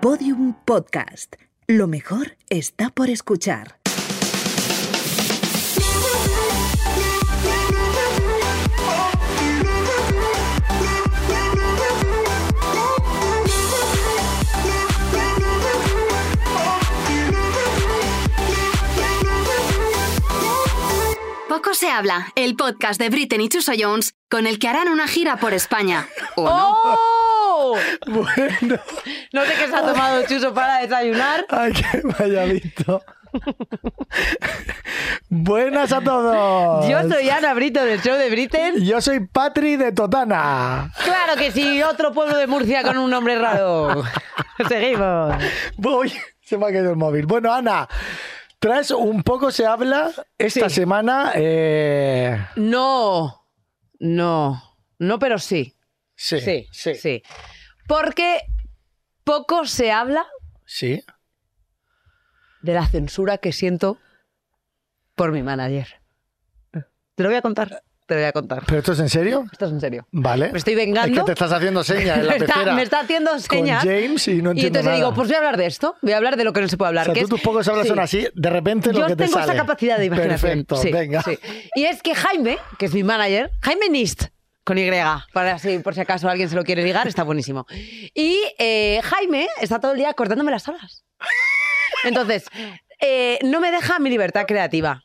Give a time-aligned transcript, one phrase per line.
[0.00, 1.34] Podium Podcast.
[1.66, 3.80] Lo mejor está por escuchar.
[21.48, 25.08] Poco se habla, el podcast de Britney y Chuso Jones, con el que harán una
[25.08, 26.08] gira por España.
[26.36, 26.72] ¿O no?
[26.84, 27.17] ¡Oh!
[28.06, 28.78] Bueno,
[29.32, 31.44] No sé qué se ha tomado Chuso para desayunar.
[31.50, 33.02] ay, que me haya visto.
[35.28, 36.88] Buenas a todos.
[36.88, 38.84] Yo soy Ana Brito del show de Britten.
[38.84, 40.90] Yo soy Patri de Totana.
[41.04, 44.02] Claro que sí, otro pueblo de Murcia con un nombre raro.
[44.68, 45.34] Seguimos.
[45.76, 47.26] Voy, se me ha caído el móvil.
[47.26, 47.86] Bueno, Ana,
[48.58, 50.76] traes un poco se habla esta Sí.
[50.76, 51.32] semana.
[51.34, 53.44] eh, No,
[54.00, 54.62] no,
[54.98, 55.76] no, pero sí.
[56.16, 57.22] sí, Sí, sí, sí.
[57.88, 58.40] Porque
[59.24, 60.24] poco se habla
[60.64, 61.02] sí.
[62.62, 63.98] de la censura que siento
[65.14, 65.88] por mi manager.
[66.70, 68.62] Te lo voy a contar, te lo voy a contar.
[68.66, 69.44] ¿Pero esto es en serio?
[69.50, 70.06] Esto es en serio.
[70.12, 70.52] Vale.
[70.52, 71.12] Me estoy vengando.
[71.12, 72.74] Es que te estás haciendo señas en la me, está, pecera.
[72.74, 73.84] me está haciendo señas.
[73.84, 74.96] Con James y no Y entiendo entonces nada.
[74.96, 75.96] digo, pues voy a hablar de esto.
[76.02, 77.06] Voy a hablar de lo que no se puede o hablar.
[77.06, 77.88] sea, que tú es- tus pocos hablas sí.
[77.88, 79.52] son así, de repente lo Yo que te tengo sale.
[79.52, 80.40] esa capacidad de imaginación.
[80.64, 81.22] Perfecto, Sí, venga.
[81.22, 81.38] sí.
[81.74, 84.26] Y es que Jaime, que es mi manager, Jaime Nist,
[84.68, 84.90] con Y,
[85.32, 87.66] para así, por si acaso alguien se lo quiere ligar, está buenísimo.
[88.14, 91.04] Y eh, Jaime está todo el día cortándome las alas.
[92.04, 92.44] Entonces,
[93.00, 95.04] eh, no me deja mi libertad creativa.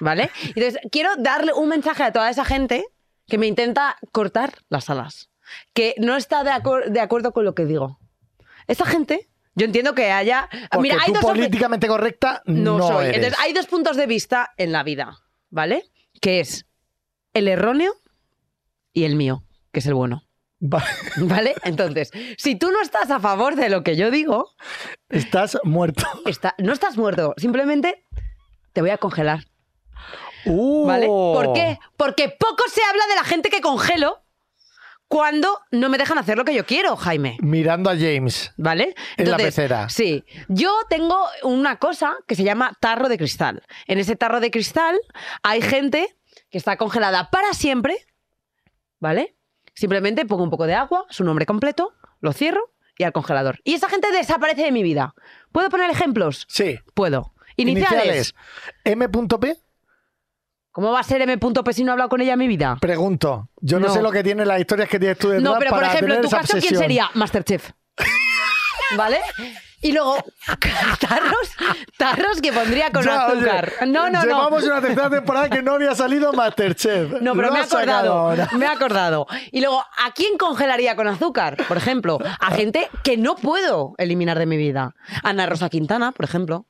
[0.00, 0.30] ¿Vale?
[0.54, 2.84] Entonces, quiero darle un mensaje a toda esa gente
[3.26, 5.30] que me intenta cortar las alas.
[5.72, 7.98] Que no está de, acor- de acuerdo con lo que digo.
[8.66, 10.48] Esa gente, yo entiendo que haya.
[10.70, 13.06] Porque Mira, hay tú dos políticamente correcta no, no, soy.
[13.06, 13.16] eres.
[13.16, 15.18] Entonces, hay dos puntos de vista en la vida,
[15.50, 15.84] ¿vale?
[16.20, 16.66] Que es
[17.34, 17.94] el erróneo
[18.92, 20.22] y el mío, que es el bueno.
[20.62, 20.84] Va-
[21.18, 21.54] ¿Vale?
[21.64, 24.54] Entonces, si tú no estás a favor de lo que yo digo,
[25.08, 26.04] Estás muerto.
[26.26, 27.34] está- no estás muerto.
[27.36, 28.04] Simplemente
[28.72, 29.44] te voy a congelar.
[30.46, 30.86] Uh.
[30.86, 31.06] ¿Vale?
[31.06, 31.78] ¿Por qué?
[31.96, 34.22] Porque poco se habla de la gente que congelo
[35.08, 37.38] cuando no me dejan hacer lo que yo quiero, Jaime.
[37.40, 38.52] Mirando a James.
[38.56, 38.94] ¿Vale?
[39.16, 39.88] En la pecera.
[39.88, 40.24] Sí.
[40.48, 43.62] Yo tengo una cosa que se llama tarro de cristal.
[43.86, 44.98] En ese tarro de cristal
[45.42, 46.14] hay gente
[46.50, 47.96] que está congelada para siempre,
[49.00, 49.36] ¿vale?
[49.74, 53.60] Simplemente pongo un poco de agua, su nombre completo, lo cierro y al congelador.
[53.64, 55.14] Y esa gente desaparece de mi vida.
[55.52, 56.46] ¿Puedo poner ejemplos?
[56.48, 56.80] Sí.
[56.94, 57.32] Puedo.
[57.56, 58.34] Iniciales.
[58.84, 59.56] M.P.
[60.72, 62.76] ¿Cómo va a ser M.P si no he hablado con ella en mi vida?
[62.80, 63.50] Pregunto.
[63.60, 63.94] Yo no, No.
[63.94, 66.20] sé lo que tiene las historias que tienes tú detrás No, pero por ejemplo, en
[66.22, 67.10] tu caso, ¿quién sería?
[67.14, 67.70] Masterchef.
[68.96, 69.20] ¿Vale?
[69.80, 70.16] Y luego,
[71.00, 71.50] tarros,
[71.96, 73.72] tarros que pondría con Ya, oye, azúcar.
[73.86, 74.22] no, no, no.
[74.24, 77.20] Llevamos una tercera temporada que no había salido Masterchef.
[77.20, 78.34] No, pero Lo me he acordado.
[78.58, 79.26] Me he acordado.
[79.52, 81.56] Y luego, ¿a quién congelaría con azúcar?
[81.68, 84.94] Por ejemplo, a gente que no puedo eliminar de mi vida.
[85.22, 86.66] Ana Rosa Quintana, por ejemplo.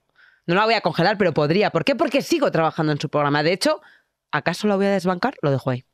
[0.46, 1.70] No la voy a congelar, pero podría.
[1.70, 1.94] ¿Por qué?
[1.94, 3.42] Porque sigo trabajando en su programa.
[3.42, 3.80] De hecho,
[4.32, 5.34] ¿acaso la voy a desbancar?
[5.42, 5.84] Lo dejo ahí.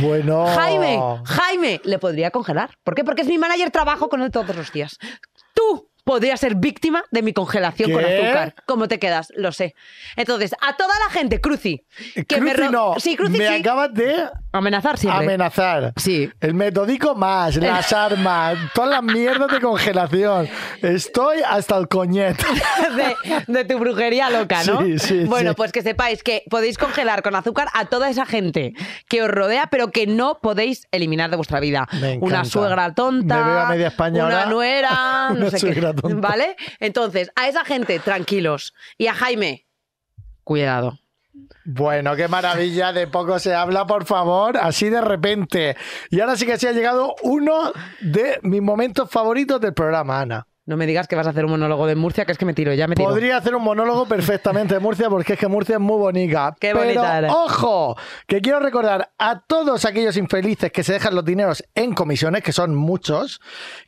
[0.00, 0.46] Bueno.
[0.46, 2.76] Jaime, Jaime, le podría congelar.
[2.84, 3.04] ¿Por qué?
[3.04, 4.98] Porque es mi manager, trabajo con él todos los días.
[5.54, 8.54] Tú podrías ser víctima de mi congelación con azúcar.
[8.66, 9.32] ¿Cómo te quedas?
[9.36, 9.74] Lo sé.
[10.16, 11.84] Entonces, a toda la gente, Cruci,
[12.28, 12.94] que me, Cruci ro- no.
[13.00, 13.54] Sí, Cruci me sí.
[13.54, 15.24] acabas de Amenazar siempre.
[15.24, 15.92] amenazar.
[15.96, 16.30] Sí.
[16.40, 20.48] El metódico más, las armas, todas las mierdas de congelación.
[20.82, 22.44] Estoy hasta el coñete.
[22.96, 24.82] de, de tu brujería loca, ¿no?
[24.82, 25.56] Sí, sí, bueno, sí.
[25.56, 28.74] pues que sepáis que podéis congelar con azúcar a toda esa gente
[29.08, 31.88] que os rodea, pero que no podéis eliminar de vuestra vida.
[32.00, 34.50] Me Una suegra tonta, Me veo a media España una ahora.
[34.50, 36.02] nuera, no Una sé suegra qué.
[36.02, 36.28] tonta.
[36.28, 36.56] ¿Vale?
[36.78, 38.74] Entonces, a esa gente, tranquilos.
[38.98, 39.66] Y a Jaime,
[40.44, 40.98] cuidado.
[41.64, 45.76] Bueno, qué maravilla, de poco se habla, por favor, así de repente.
[46.10, 50.46] Y ahora sí que sí ha llegado uno de mis momentos favoritos del programa, Ana.
[50.64, 52.54] No me digas que vas a hacer un monólogo de Murcia, que es que me
[52.54, 53.08] tiro, ya me tiro.
[53.08, 56.54] Podría hacer un monólogo perfectamente de Murcia porque es que Murcia es muy bonita.
[56.60, 57.32] Qué Pero, bonita eres.
[57.34, 57.96] ojo,
[58.28, 62.52] que quiero recordar a todos aquellos infelices que se dejan los dineros en comisiones, que
[62.52, 63.40] son muchos,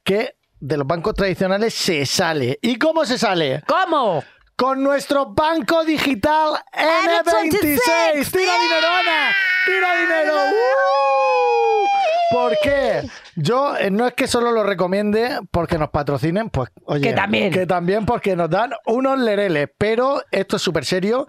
[0.02, 2.58] que de los bancos tradicionales se sale.
[2.60, 3.62] ¿Y cómo se sale?
[3.68, 4.24] ¿Cómo?
[4.56, 7.22] Con nuestro banco digital N26.
[7.22, 8.30] N26.
[8.30, 9.34] ¡Tira dinero, Ana!
[9.66, 10.34] ¡Tira dinero!
[10.34, 12.34] ¡Uh!
[12.34, 13.02] ¿Por qué?
[13.36, 17.52] Yo eh, no es que solo lo recomiende porque nos patrocinen, pues oye, Que también.
[17.52, 21.26] que también porque nos dan unos lereles, pero esto es súper serio.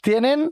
[0.00, 0.50] Tienen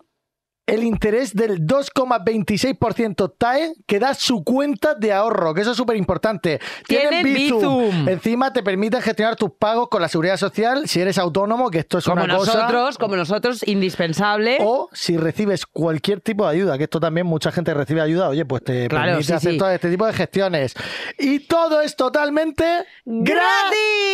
[0.71, 5.97] el interés del 2,26% TAE que da su cuenta de ahorro, que eso es súper
[5.97, 6.61] importante.
[6.87, 8.09] Tienen Bizum.
[8.09, 11.99] Encima te permite gestionar tus pagos con la seguridad social si eres autónomo, que esto
[11.99, 12.55] es Como una cosa.
[12.55, 14.59] nosotros, como nosotros, indispensable.
[14.61, 18.45] O si recibes cualquier tipo de ayuda, que esto también mucha gente recibe ayuda, oye,
[18.45, 19.59] pues te Claro, permite sí, hacer sí.
[19.59, 20.75] todo este tipo de gestiones.
[21.19, 22.65] Y todo es totalmente
[23.05, 23.35] gratis.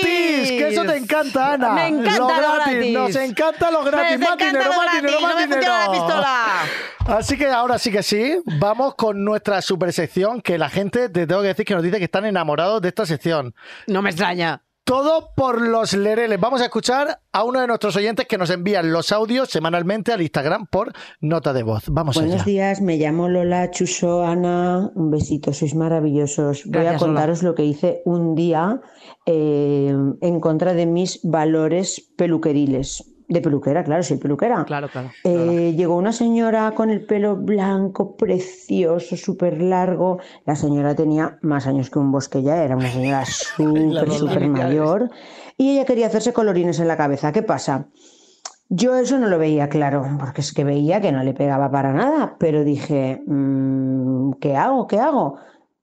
[0.02, 0.48] gratis!
[0.50, 1.70] Que eso te encanta, Ana.
[1.72, 2.74] Me encanta lo lo gratis.
[2.74, 2.92] gratis.
[2.92, 4.18] Nos encanta lo gratis.
[4.18, 5.02] Me más encanta dinero, lo más gratis.
[5.02, 5.62] dinero, más No me dinero.
[5.62, 6.45] funciona la pistola.
[7.06, 11.26] Así que ahora sí que sí, vamos con nuestra super sección que la gente, te
[11.26, 13.54] tengo que decir que nos dice que están enamorados de esta sección.
[13.87, 14.62] No me extraña.
[14.82, 16.38] Todo por los lereles.
[16.38, 20.22] Vamos a escuchar a uno de nuestros oyentes que nos envían los audios semanalmente al
[20.22, 21.84] Instagram por nota de voz.
[21.88, 22.44] Vamos Buenos allá.
[22.44, 26.64] días, me llamo Lola Chuso, Ana, un besito, sois maravillosos.
[26.66, 28.81] Voy Gracias, a contaros lo que hice un día
[29.26, 33.15] eh, en contra de mis valores peluqueriles.
[33.28, 34.64] De peluquera, claro, soy peluquera.
[34.64, 35.11] Claro, claro.
[35.25, 40.19] Eh, llegó una señora con el pelo blanco, precioso, súper largo.
[40.44, 45.11] La señora tenía más años que un bosque ya, era una señora súper, súper mayor.
[45.56, 47.32] Y ella quería hacerse colorines en la cabeza.
[47.32, 47.88] ¿Qué pasa?
[48.69, 51.93] Yo eso no lo veía claro, porque es que veía que no le pegaba para
[51.93, 54.87] nada, pero dije, mm, ¿qué hago?
[54.87, 55.38] ¿Qué hago?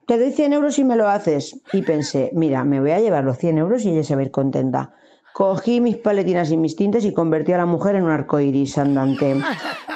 [0.06, 1.62] Te doy 100 euros y me lo haces.
[1.72, 4.26] Y pensé, mira, me voy a llevar los 100 euros y ella se va a
[4.26, 4.94] ir contenta.
[5.34, 8.78] Cogí mis paletinas y mis tintes y convertí a la mujer en un arco iris
[8.78, 9.36] andante.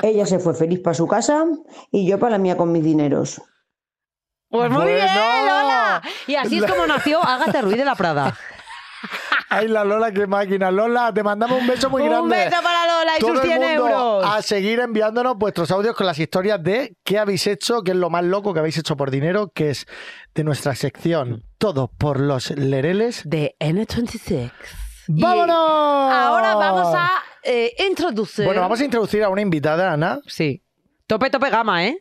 [0.01, 1.45] Ella se fue feliz para su casa
[1.91, 3.41] y yo para la mía con mis dineros.
[4.49, 4.85] Pues muy Bueno.
[4.95, 6.01] bien, Lola.
[6.25, 8.35] Y así es como nació Ágata Ruiz de la Prada.
[9.49, 10.71] Ay, la Lola, qué máquina.
[10.71, 12.35] Lola, te mandamos un beso muy Un grande.
[12.35, 14.25] beso para Lola y Todo sus el 100 mundo euros.
[14.25, 18.09] A seguir enviándonos vuestros audios con las historias de qué habéis hecho, qué es lo
[18.09, 19.85] más loco que habéis hecho por dinero, que es
[20.35, 23.21] de nuestra sección Todo por los Lereles.
[23.25, 24.51] De N26.
[25.07, 25.55] ¡Vámonos!
[25.55, 27.09] Ahora vamos a
[27.43, 28.45] eh, introducir.
[28.45, 30.19] Bueno, vamos a introducir a una invitada, Ana.
[30.27, 30.61] Sí.
[31.05, 31.97] Tope, tope gama, ¿eh?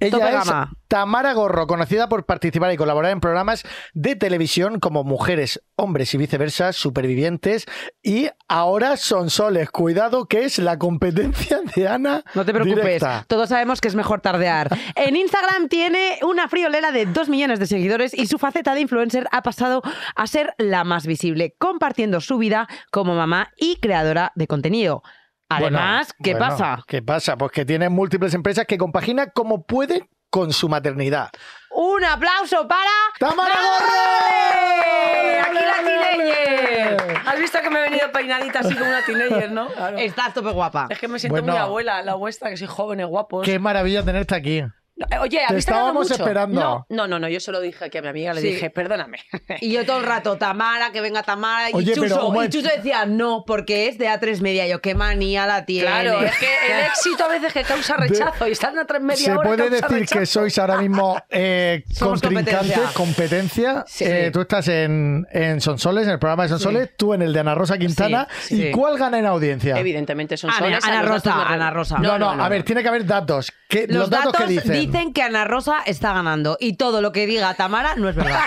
[0.00, 0.50] Ella es.
[0.88, 3.62] Tamara Gorro, conocida por participar y colaborar en programas
[3.94, 7.66] de televisión como Mujeres, Hombres y Viceversa, Supervivientes
[8.02, 9.70] y ahora Son Soles.
[9.70, 12.24] Cuidado que es la competencia de Ana.
[12.34, 13.24] No te preocupes, directa.
[13.28, 14.76] todos sabemos que es mejor tardear.
[14.96, 19.28] En Instagram tiene una friolera de 2 millones de seguidores y su faceta de influencer
[19.30, 19.82] ha pasado
[20.16, 25.02] a ser la más visible, compartiendo su vida como mamá y creadora de contenido.
[25.50, 26.84] Además, Bueno, ¿qué bueno, pasa?
[26.86, 27.36] ¿Qué pasa?
[27.36, 31.30] Pues que tiene múltiples empresas que compagina como puede con su maternidad.
[31.72, 32.88] Un aplauso para
[33.18, 33.52] ¡Tamara.
[33.54, 35.42] Gorro!
[35.44, 37.20] Aquí la teenager.
[37.26, 39.68] Has visto que me he venido peinadita así como una teenager, ¿no?
[39.68, 39.98] Claro.
[39.98, 40.86] Estás tope guapa.
[40.88, 41.52] Es que me siento Bueno.
[41.52, 43.44] muy abuela, la vuestra, que soy joven y guapos.
[43.44, 44.62] Qué maravilla tenerte aquí.
[45.20, 46.14] Oye, Te ¿habéis tardado estábamos mucho?
[46.22, 46.60] esperando.
[46.60, 48.48] No, no, no, no, yo se lo dije aquí a mi amiga, le Sí.
[48.48, 49.18] dije, perdóname.
[49.60, 51.70] Y yo todo el rato, Tamara, que venga Tamara.
[51.70, 52.48] Y, Oye, pero, Chuso, y.
[52.50, 54.66] Chuso decía, no, porque es de A3 Media.
[54.66, 55.86] Yo, qué manía la tiene.
[55.88, 59.24] Claro, es que el éxito a veces que causa rechazo y estar en tres media
[59.24, 62.92] Se hora puede causa decir que sois ahora mismo eh, Somos contrincantes, competencia.
[62.94, 63.84] competencia.
[63.86, 64.04] Sí.
[64.06, 67.40] Eh, tú estás en, en Sonsoles, en el programa de Sonsoles, tú en el de
[67.40, 68.28] Ana Rosa Quintana.
[68.40, 68.66] Sí, sí.
[68.66, 69.78] ¿Y cuál gana en audiencia?
[69.78, 70.84] Evidentemente son Ana- soles.
[70.84, 71.98] Ana a los datos Rosa, me- Ana Rosa.
[71.98, 73.52] No, no, a ver, tiene que haber datos.
[73.68, 74.89] ¿Qué- Los, datos, que dicen.
[75.14, 78.40] Que Ana Rosa está ganando y todo lo que diga Tamara no es verdad.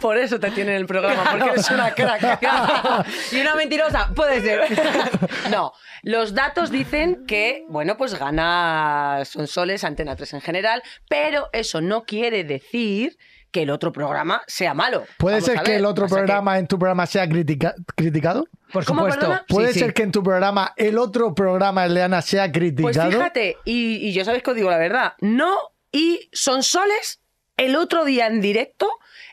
[0.00, 2.42] Por eso te tienen el programa, porque eres una crack.
[3.32, 4.62] y una mentirosa, puede ser.
[5.50, 5.72] No,
[6.02, 12.04] los datos dicen que, bueno, pues gana Sonsoles, Antena 3 en general, pero eso no
[12.04, 13.16] quiere decir
[13.50, 15.04] que el otro programa sea malo.
[15.18, 18.46] ¿Puede Vamos ser que el otro programa en tu programa sea critica- criticado?
[18.72, 19.40] Por ¿Cómo, supuesto.
[19.48, 19.80] ¿Puede Sí, sí.
[19.80, 23.10] ser que en tu programa el otro programa, el de Ana, sea Pues criticado?
[23.10, 25.54] fíjate, y, y yo sabéis que os digo la verdad, no,
[25.90, 27.20] y Sonsoles,
[27.56, 28.88] el otro día en directo,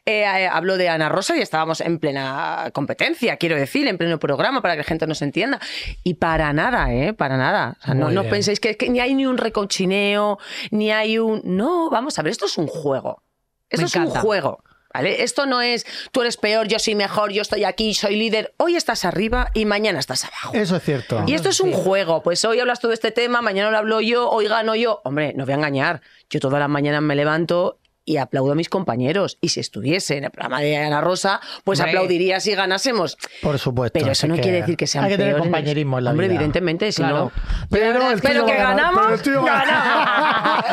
[0.06, 4.20] eh, eh, habló de Ana Rosa y estábamos en plena competencia, quiero decir, en pleno
[4.20, 5.60] programa para que la gente nos entienda.
[6.04, 7.14] Y para nada, ¿eh?
[7.14, 7.78] Para nada.
[7.82, 10.38] O sea, no, penséis que, que ni hay ni un recochineo,
[10.72, 11.42] ni hay un...
[11.46, 13.24] No, vamos a ver, esto es un juego.
[13.70, 14.64] Esto Me es un juego.
[14.94, 15.24] ¿Vale?
[15.24, 18.54] Esto no es tú eres peor, yo soy mejor, yo estoy aquí, soy líder.
[18.58, 20.54] Hoy estás arriba y mañana estás abajo.
[20.54, 21.24] Eso es cierto.
[21.28, 22.24] Y esto es un juego.
[22.24, 25.02] Pues hoy hablas tú de este tema, mañana lo hablo yo, hoy gano yo.
[25.04, 26.02] Hombre, no voy a engañar.
[26.30, 27.79] Yo todas las mañanas me levanto
[28.10, 29.38] y aplaudo a mis compañeros.
[29.40, 31.92] Y si estuviese en el programa de Ana Rosa, pues Hombre.
[31.92, 33.18] aplaudiría si ganásemos.
[33.42, 34.00] Por supuesto.
[34.00, 35.44] Pero eso no que quiere decir que sean Hay que tener peores.
[35.44, 36.36] compañerismo en la Hombre, vida.
[36.38, 37.18] evidentemente, si Claro.
[37.26, 37.32] no.
[37.70, 40.66] Pero, el Pero tuyo que ganamos, pero el a ganar.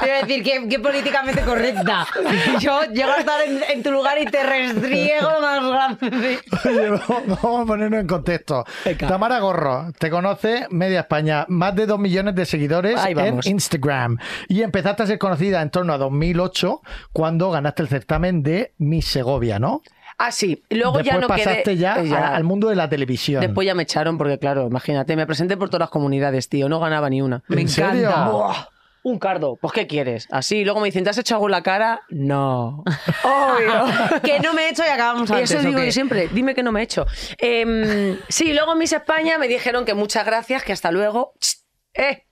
[0.00, 2.06] Te iba a decir, que, que políticamente correcta.
[2.60, 6.38] Yo llego a estar en, en tu lugar y te restriego lo más grande.
[6.64, 8.64] Oye, vamos a ponernos en contexto.
[8.98, 13.40] Tamara Gorro, te conoce media España, más de dos millones de seguidores en.
[13.44, 14.18] Instagram.
[14.48, 16.80] Y empezaste a ser conocida en torno a 2008,
[17.12, 19.82] cuando ganaste el certamen de Miss Segovia, ¿no?
[20.18, 20.62] Ah, sí.
[20.70, 21.76] Luego Después ya no pasaste quedé.
[21.78, 23.40] ya, eh, a- al mundo de la televisión.
[23.40, 26.68] Después ya me echaron porque, claro, imagínate, me presenté por todas las comunidades, tío.
[26.68, 27.42] No ganaba ni una.
[27.48, 28.08] ¿En Me serio?
[28.08, 28.28] encanta.
[28.30, 28.66] Buah,
[29.04, 29.56] un cardo.
[29.60, 30.28] Pues, ¿qué quieres?
[30.30, 30.64] Así.
[30.64, 32.02] Luego me dicen, ¿te has hecho algo en la cara?
[32.10, 32.84] No.
[33.24, 33.84] Obvio.
[34.22, 35.50] Que no me he hecho y acabamos Y antes.
[35.50, 37.04] eso ¿o digo yo siempre, dime que no me he hecho.
[37.38, 41.32] Em, sí, luego Miss España me dijeron que muchas gracias, que hasta luego.
[41.94, 42.22] Eh,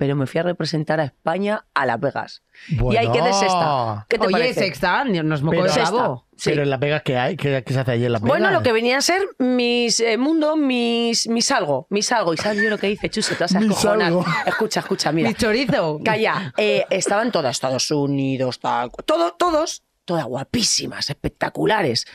[0.00, 2.42] pero me fui a representar a España a Las Vegas.
[2.70, 4.06] Y ahí quedé sexta.
[4.08, 4.60] ¿Qué te Oye, parece?
[4.60, 6.14] sexta, nos mocó Pero- de Sexta.
[6.38, 6.48] Sí.
[6.48, 7.36] Pero en Las Vegas, ¿qué hay?
[7.36, 8.38] ¿Qué, qué se hace allí en Las Vegas?
[8.38, 12.32] Bueno, lo que venía a ser mis eh, mundo, mis, mis algo, mis algo.
[12.32, 14.06] ¿Y sabes yo lo que dice, esas Mis cojonas.
[14.08, 14.24] algo.
[14.46, 15.28] Escucha, escucha, mira.
[15.28, 16.00] Mi chorizo.
[16.02, 22.06] Calla, eh, estaban todas, Estados Unidos, tal, todo, todos, todas guapísimas, espectaculares.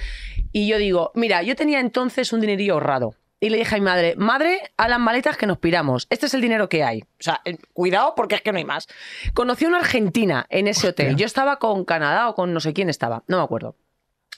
[0.51, 3.13] Y yo digo, mira, yo tenía entonces un dinerillo ahorrado.
[3.39, 6.07] Y le dije a mi madre, madre, a las maletas que nos piramos.
[6.09, 7.01] Este es el dinero que hay.
[7.01, 8.87] O sea, eh, cuidado porque es que no hay más.
[9.33, 11.15] Conocí a una argentina en ese hotel.
[11.15, 13.75] Yo estaba con Canadá o con no sé quién estaba, no me acuerdo.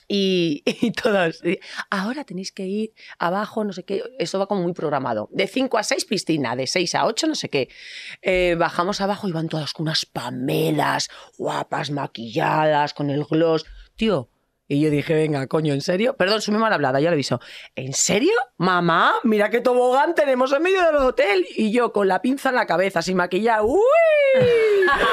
[0.08, 1.42] Y, y todas,
[1.90, 5.28] ahora tenéis que ir abajo, no sé qué, eso va como muy programado.
[5.30, 7.68] De 5 a 6 piscina, de 6 a 8 no sé qué.
[8.22, 13.66] Eh, bajamos abajo y van todas con unas pamelas, guapas, maquilladas, con el gloss.
[13.96, 14.30] Tío,
[14.68, 16.14] y yo dije, venga, coño, ¿en serio?
[16.16, 17.40] Perdón, soy muy mal hablada, ya lo aviso.
[17.74, 18.32] ¿En serio?
[18.58, 21.46] Mamá, mira qué tobogán tenemos en medio del hotel.
[21.56, 23.62] Y yo con la pinza en la cabeza, sin maquillar.
[23.62, 23.78] ¡Uy!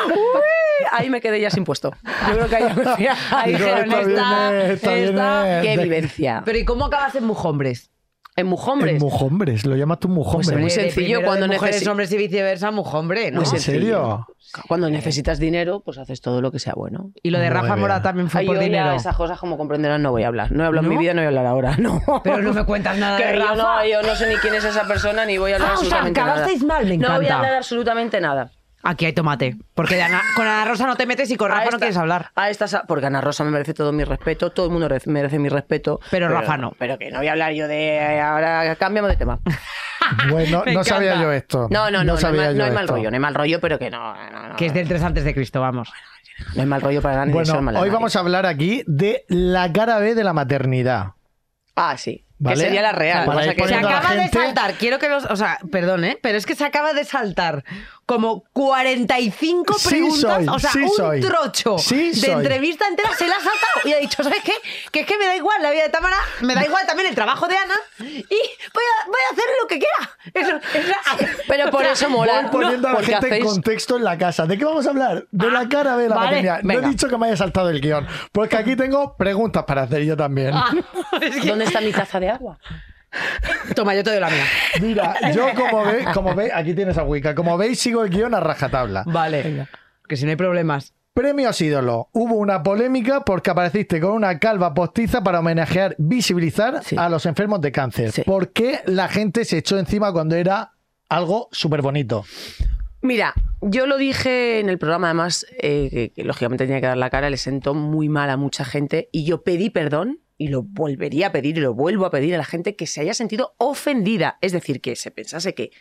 [0.08, 0.86] ¡Uy!
[0.92, 1.92] Ahí me quedé ya sin puesto.
[2.28, 5.62] Yo creo que ahí me fui a- Ahí Digo, dijeron, esta- esta- eh.
[5.64, 6.42] ¡Qué vivencia!
[6.46, 7.92] Pero ¿y cómo acabas en Mujombres?
[8.38, 8.96] En Mujombres.
[8.96, 10.50] En Mujombres, lo llamas tú Mujombres.
[10.50, 13.40] Pues muy sencillo, cuando de mujeres, necesi- hombres y viceversa, Mujombre, ¿no?
[13.42, 14.28] ¿En serio?
[14.68, 17.12] Cuando necesitas dinero, pues haces todo lo que sea bueno.
[17.24, 17.76] Y lo de Muy Rafa.
[17.78, 18.92] Mora también fue Ay, por yo ya dinero.
[18.94, 20.52] esas cosas, como comprenderán, no voy a hablar.
[20.52, 21.76] No he hablado en mi vida, no voy a hablar ahora.
[21.80, 22.02] No.
[22.24, 23.56] Pero no me cuentas nada Que de yo, Rafa.
[23.56, 25.78] no, yo no sé ni quién es esa persona, ni voy a hablar Ah, o
[25.78, 26.80] sea, absolutamente acabasteis nada.
[26.82, 27.36] mal, me No voy a encanta.
[27.38, 28.52] hablar absolutamente nada.
[28.88, 29.58] Aquí hay tomate.
[29.74, 31.78] Porque de Ana- con Ana Rosa no te metes y con A Rafa no esta-
[31.80, 32.32] quieres hablar.
[32.36, 35.40] A estas, porque Ana Rosa me merece todo mi respeto, todo el mundo merece- merece
[35.40, 36.00] mi respeto.
[36.12, 36.74] Pero Rafa no.
[36.78, 38.20] Pero que no voy a hablar yo de.
[38.22, 39.40] Ahora cambiamos de tema.
[40.30, 41.68] Bueno, Me no sabía yo esto.
[41.72, 42.94] No, no, no, no, hay, sabía mal, no yo hay mal esto.
[42.94, 44.14] rollo, no hay mal rollo, pero que no.
[44.30, 45.92] no, no, Que es del 3 antes de Cristo, vamos.
[46.54, 47.26] No hay mal rollo para nada.
[47.26, 51.14] ni Bueno, hoy vamos a hablar aquí de la cara B de la maternidad.
[51.76, 52.22] Ah, sí.
[52.38, 52.56] ¿Vale?
[52.58, 53.26] Que sería la real.
[53.26, 55.00] Para Lo que pasa ir que- Se poniendo a la acaba de gente- saltar, quiero
[55.00, 55.26] que los.
[55.26, 56.20] O sea, perdón, ¿eh?
[56.22, 57.64] Pero es que se acaba de saltar
[58.06, 60.20] como 45 Sí preguntas.
[60.22, 61.22] soy, o sea, sí un soy.
[61.22, 62.30] trocho Sí de soy.
[62.32, 64.54] entrevista entera se la ha saltado y ha dicho, ¿sabes qué?
[64.92, 67.16] Que es que me da igual la vida de Tamara, me da igual también el
[67.16, 70.12] trabajo de Ana y voy a, voy a hacer lo que quiera.
[70.34, 70.60] Eso,
[71.48, 72.42] Pero por o sea, eso mola.
[72.44, 74.46] Voy poniendo a la gente en contexto en la casa.
[74.46, 75.26] ¿De qué vamos a hablar?
[75.32, 76.62] De la cara B de la vale, maternidad.
[76.62, 76.88] No venga.
[76.88, 78.08] he dicho que me haya saltado el guion.
[78.32, 80.52] Porque aquí tengo preguntas para hacer yo también.
[80.54, 80.72] Ah,
[81.22, 82.60] es que- ¿Dónde está mi taza de agua?
[83.76, 84.46] Toma, yo te doy la mía.
[84.82, 87.36] Mira, yo como veis, como veis, aquí tienes a Wicca.
[87.36, 89.04] Como veis, sigo el guion a rajatabla.
[89.06, 89.68] Vale.
[90.08, 90.94] Que si no hay problemas.
[91.14, 92.10] Premios ídolo.
[92.12, 96.96] Hubo una polémica porque apareciste con una calva postiza para homenajear, visibilizar Sí.
[97.00, 98.12] a los enfermos de cáncer.
[98.12, 98.24] Sí.
[98.24, 100.74] ¿Por qué la gente se echó encima cuando era
[101.08, 102.26] algo súper bonito?
[103.02, 106.98] Mira, yo lo dije en el programa, además, eh, que, que lógicamente tenía que dar
[106.98, 110.64] la cara, le sentó muy mal a mucha gente y yo pedí perdón y lo
[110.64, 113.56] volvería a pedir y lo vuelvo a pedir a la gente que se haya sentido
[113.58, 114.38] ofendida.
[114.42, 115.72] Es decir, que se pensase que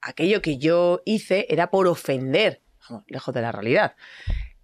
[0.00, 3.94] aquello que yo hice era por ofender, Vamos, lejos de la realidad.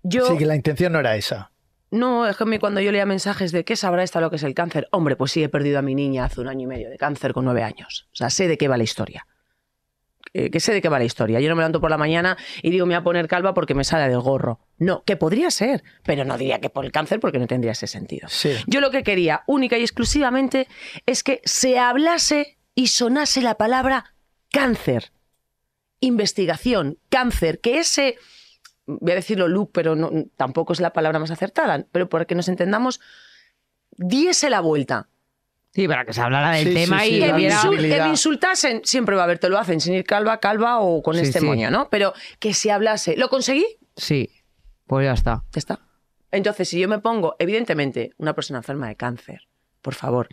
[0.02, 1.52] Yo, Sí, que la intención no era esa.
[1.90, 4.54] no, es que cuando yo leía mensajes de ¿qué sabrá esta lo que es el
[4.54, 4.88] cáncer?
[4.90, 7.32] Hombre, pues sí, he perdido a mi niña hace un año y medio de cáncer
[7.32, 8.08] con nueve años.
[8.12, 9.26] O sea, sé de qué va la historia.
[10.34, 11.40] Eh, que sé de qué va la historia.
[11.40, 13.74] Yo no me levanto por la mañana y digo me voy a poner calva porque
[13.74, 14.60] me sale del gorro.
[14.78, 17.86] No, que podría ser, pero no diría que por el cáncer porque no tendría ese
[17.86, 18.28] sentido.
[18.28, 18.52] Sí.
[18.66, 20.68] Yo lo que quería, única y exclusivamente,
[21.06, 24.14] es que se hablase y sonase la palabra
[24.50, 25.12] cáncer.
[26.00, 28.16] Investigación, cáncer, que ese,
[28.86, 32.34] voy a decirlo look, pero no, tampoco es la palabra más acertada, pero para que
[32.34, 33.00] nos entendamos,
[33.96, 35.08] diese la vuelta.
[35.78, 37.20] Sí, para que se hablara del Sí, tema sí, sí, y
[37.88, 41.04] Que me insultasen, siempre va a haber, te lo hacen sin ir calva, calva o
[41.04, 41.46] con Sí, este sí.
[41.46, 41.88] moño, ¿no?
[41.88, 43.16] Pero que se hablase.
[43.16, 43.64] ¿Lo conseguí?
[43.96, 44.28] Sí,
[44.88, 45.44] pues ya está.
[45.52, 45.78] Ya está.
[46.32, 49.42] Entonces, si yo me pongo, evidentemente, una persona enferma de cáncer,
[49.80, 50.28] por favor,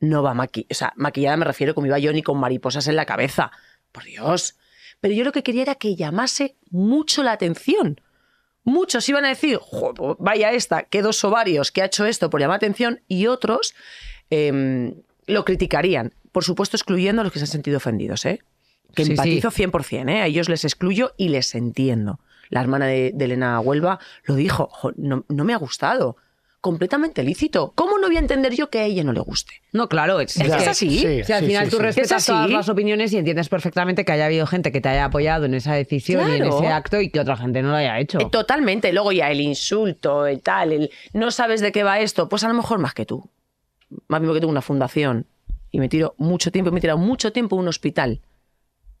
[0.00, 0.66] no va maquillada.
[0.72, 3.52] O sea, maquillada me refiero como iba yo ni con mariposas en la cabeza.
[3.92, 4.56] Por Dios.
[5.00, 8.00] Pero yo lo que quería era que llamase mucho la atención.
[8.64, 12.30] Muchos iban a decir, "Jo, pues vaya esta, qué dos ovarios, que ha hecho esto
[12.30, 13.74] por llamar atención, y otros
[14.30, 14.94] em,
[15.26, 16.12] lo criticarían.
[16.32, 18.40] Por supuesto, excluyendo a los que se han sentido ofendidos, ¿eh?
[18.94, 19.10] Que Sí, sí.
[19.12, 20.20] empatizo 100%, ¿eh?
[20.20, 22.20] A ellos les excluyo y les entiendo.
[22.50, 26.16] La hermana de, de Elena Huelva lo dijo, "Jo, no, no me ha gustado.
[26.60, 27.72] Completamente lícito.
[27.76, 29.52] ¿Cómo no voy a entender yo que a ella no le guste?
[29.72, 30.90] No, claro, es, Es que es así.
[30.98, 31.82] Sí, Si al sí, final sí, tú sí.
[31.82, 32.32] respetas Es así.
[32.32, 35.54] todas las opiniones y entiendes perfectamente que haya habido gente que te haya apoyado en
[35.54, 36.58] esa decisión y en Claro.
[36.58, 38.18] ese acto y que otra gente no lo haya hecho.
[38.18, 38.92] Eh, Totalmente.
[38.92, 42.48] Luego ya el insulto, el tal, el no sabes de qué va esto, pues a
[42.48, 43.28] lo mejor más que tú.
[44.08, 45.26] Más mismo que tengo una fundación
[45.70, 48.20] y me tiro mucho tiempo, me he tirado mucho tiempo en un hospital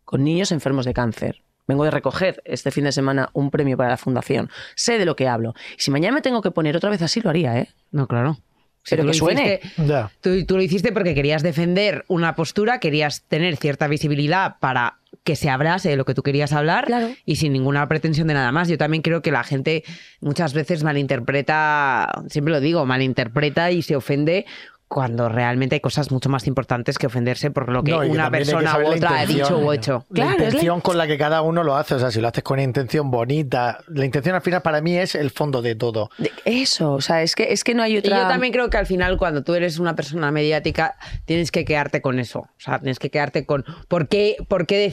[0.04, 1.42] con niños enfermos de cáncer.
[1.66, 4.48] Vengo de recoger este fin de semana un premio para la fundación.
[4.74, 5.54] Sé de lo que hablo.
[5.76, 7.68] Si mañana me tengo que poner otra vez así, lo haría, ¿eh?
[7.90, 8.38] No, claro.
[8.84, 9.60] Si Pero que suene.
[9.62, 10.10] hiciste- Ya.
[10.22, 15.36] Tú, tú lo hiciste porque querías defender una postura, querías tener cierta visibilidad para que
[15.36, 17.10] se hablase de lo que tú querías hablar Claro.
[17.26, 18.68] y sin ninguna pretensión de nada más.
[18.68, 19.84] Yo también creo que la gente
[20.22, 24.46] muchas veces malinterpreta, siempre lo digo, malinterpreta y se ofende
[24.88, 28.24] cuando realmente hay cosas mucho más importantes que ofenderse por lo que No, y una
[28.30, 29.72] que persona u otra ha dicho o ¿no?
[29.74, 30.06] hecho.
[30.08, 32.20] La Claro, es la- intención con la que cada uno lo hace, o sea, si
[32.22, 35.60] lo haces con una intención bonita, la intención al final para mí es el fondo
[35.60, 36.08] de todo.
[36.46, 38.22] Eso, o sea, es que, es que no hay Y otra...
[38.22, 42.00] yo también creo que al final, cuando tú eres una persona mediática, tienes que quedarte
[42.00, 42.38] con eso.
[42.40, 44.90] O sea, tienes que quedarte con por qué, por qué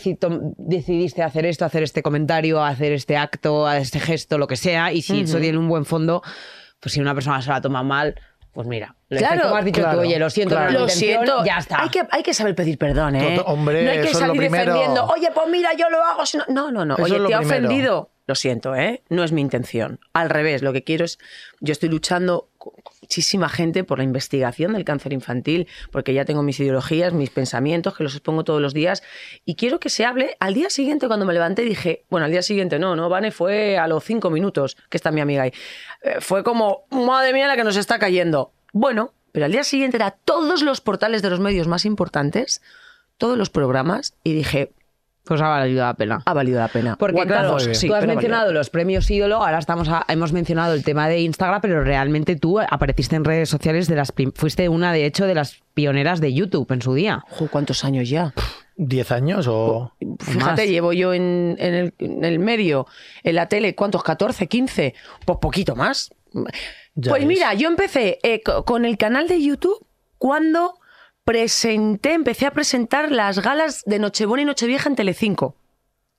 [0.58, 4.92] decidiste hacer esto, hacer este comentario, hacer este acto, este gesto, lo que sea.
[4.92, 6.22] Y si eso tiene un buen fondo,
[6.80, 8.16] pues si una persona se la toma mal,
[8.56, 10.72] pues mira, lo Claro, como has dicho claro, tú, oye, lo siento, claro.
[10.72, 11.82] no Lo siento, ya está.
[11.84, 13.36] Hay que, hay que saber pedir perdón, ¿eh?
[13.36, 16.02] Todo- hombre, no hay que eso es lo salir defendiendo, oye, pues mira, yo lo
[16.04, 16.26] hago.
[16.26, 16.46] si no-".
[16.48, 16.96] No, no, no.
[16.96, 17.58] Eso Oye, te ha primero.
[17.68, 18.10] ofendido.
[18.28, 19.04] Lo siento, ¿eh?
[19.10, 20.00] No es mi intención.
[20.14, 21.20] Al revés, lo que quiero es.
[21.60, 22.48] Yo estoy luchando
[23.06, 27.96] muchísima gente por la investigación del cáncer infantil, porque ya tengo mis ideologías, mis pensamientos,
[27.96, 29.04] que los expongo todos los días,
[29.46, 30.36] y quiero que se hable.
[30.40, 33.78] Al día siguiente, cuando me levanté, dije, bueno, al día siguiente no, no, Vane, fue
[33.78, 35.54] a los cinco minutos, que está mi amiga ahí.
[36.02, 38.52] Eh, fue como, madre mía, la que nos está cayendo.
[38.74, 42.64] Bueno, pero al día siguiente era todos los portales de los medios más importantes,
[43.20, 44.72] todos los programas, y dije,
[45.26, 46.22] Pues ha valido la pena.
[46.26, 46.96] ha valido la pena.
[46.98, 50.84] Porque claro, sí, tú has mencionado los premios ídolo, ahora estamos a- hemos mencionado el
[50.84, 55.06] tema de Instagram, pero realmente tú apareciste en redes sociales de las fuiste una de
[55.06, 57.24] hecho de las pioneras de YouTube en su día.
[57.32, 58.34] Ojo, ¿Cuántos años ya?
[58.78, 59.94] ¿10 años o...?
[60.20, 60.68] Fíjate, Más.
[60.70, 62.86] llevo yo en, en el, en el medio,
[63.24, 64.04] en la tele, ¿cuántos?
[64.04, 64.94] ¿14, 15?
[65.26, 66.12] Pues poquito más.
[66.96, 67.26] Ya pues ves.
[67.28, 69.86] mira, yo empecé eh, co- con el canal de YouTube
[70.18, 70.76] cuando
[71.26, 75.56] presenté, empecé a presentar las galas de Nochebuena y Nochevieja en Telecinco.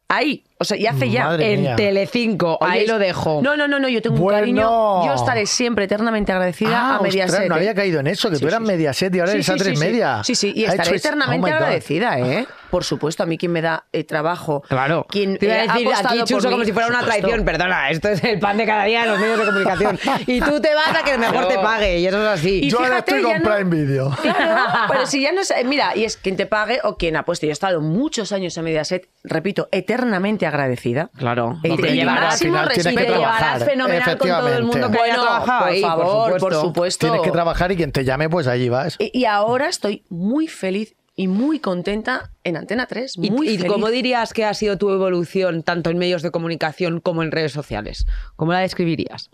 [0.08, 1.24] Ahí, o sea, y hace ya.
[1.24, 1.76] Madre en mía.
[1.76, 3.40] Telecinco, Oye, ahí lo dejo.
[3.42, 5.04] No, no, no, no, yo tengo un cariño.
[5.06, 7.30] Yo estaré siempre eternamente agradecida Ah, a Mediaset.
[7.30, 7.58] ostras, no ¿eh?
[7.58, 8.60] había caído en eso, que Sí, tú eras.
[8.60, 9.80] Mediaset y ahora Sí, eres sí, A3 sí, sí.
[9.80, 10.20] Media.
[10.24, 11.56] Sí, sí, y Ha estaré hecho es- eternamente oh my God.
[11.62, 12.46] agradecida, ¿eh?
[12.70, 14.62] Por supuesto, a mí quien me da eh, trabajo.
[14.68, 15.06] Claro.
[15.08, 16.86] Quien Te iba eh, a ha decir apostado aquí, por Chuso, mí, como si fuera
[16.88, 17.26] por una supuesto.
[17.28, 17.44] traición.
[17.46, 19.98] Perdona, esto es el pan de cada día en los medios de comunicación.
[20.26, 22.60] Y tú te vas a que mejor te pague, y eso es así.
[22.64, 24.16] Y Yo ahora fíjate, estoy ya con no- Prime Video.
[24.22, 25.50] Claro, pero si ya no es.
[25.52, 27.46] eh, Mira, y es quien te pague o quien apueste.
[27.46, 31.10] Yo he estado muchos años en Mediaset, repito, eternamente agradecida.
[31.16, 31.58] Claro.
[31.62, 33.68] Y Y te llevarás- llevarás, al final tienes y que te llevarás trabajar.
[33.70, 36.60] fenomenal con todo el mundo que haya Bueno, trabajado por favor, por supuesto.
[36.62, 37.06] supuesto.
[37.06, 38.96] Tienes que trabajar y quien te llame, pues allí vas.
[38.98, 43.14] Y, y ahora estoy muy feliz y muy contenta en Antena 3.
[43.16, 43.72] ¿Y, Muy y feliz.
[43.72, 47.52] cómo dirías que ha sido tu evolución tanto en medios de comunicación como en redes
[47.52, 48.06] sociales?
[48.36, 49.30] ¿Cómo la describirías?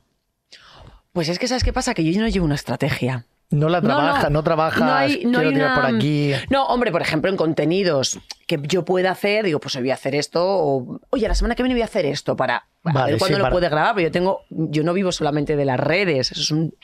[1.12, 1.92] Pues es que, ¿sabes qué pasa?
[1.94, 3.26] Que yo no llevo una estrategia.
[3.52, 6.32] No la trabajas, no, trabajas, No hay, no quiero hay tirar una- por aquí.
[6.50, 9.94] No, hombre, por ejemplo, en contenidos que yo pueda hacer, digo, pues hoy voy a
[9.94, 13.12] hacer esto, o oye, la semana que viene voy a hacer esto para a Vale,
[13.12, 15.64] ver cuándo sí, lo para- puede grabar, pero yo tengo, yo no vivo solamente de
[15.64, 16.74] las redes, eso es un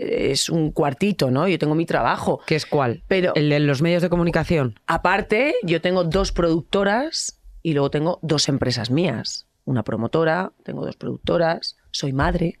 [0.00, 1.48] es un cuartito, ¿no?
[1.48, 2.40] Yo tengo mi trabajo.
[2.46, 3.02] ¿Qué es cuál?
[3.08, 4.78] Pero- ¿El de los medios de comunicación?
[4.86, 9.46] Aparte, yo tengo dos productoras y luego tengo dos empresas mías.
[9.64, 12.60] Una promotora, tengo dos productoras, soy madre,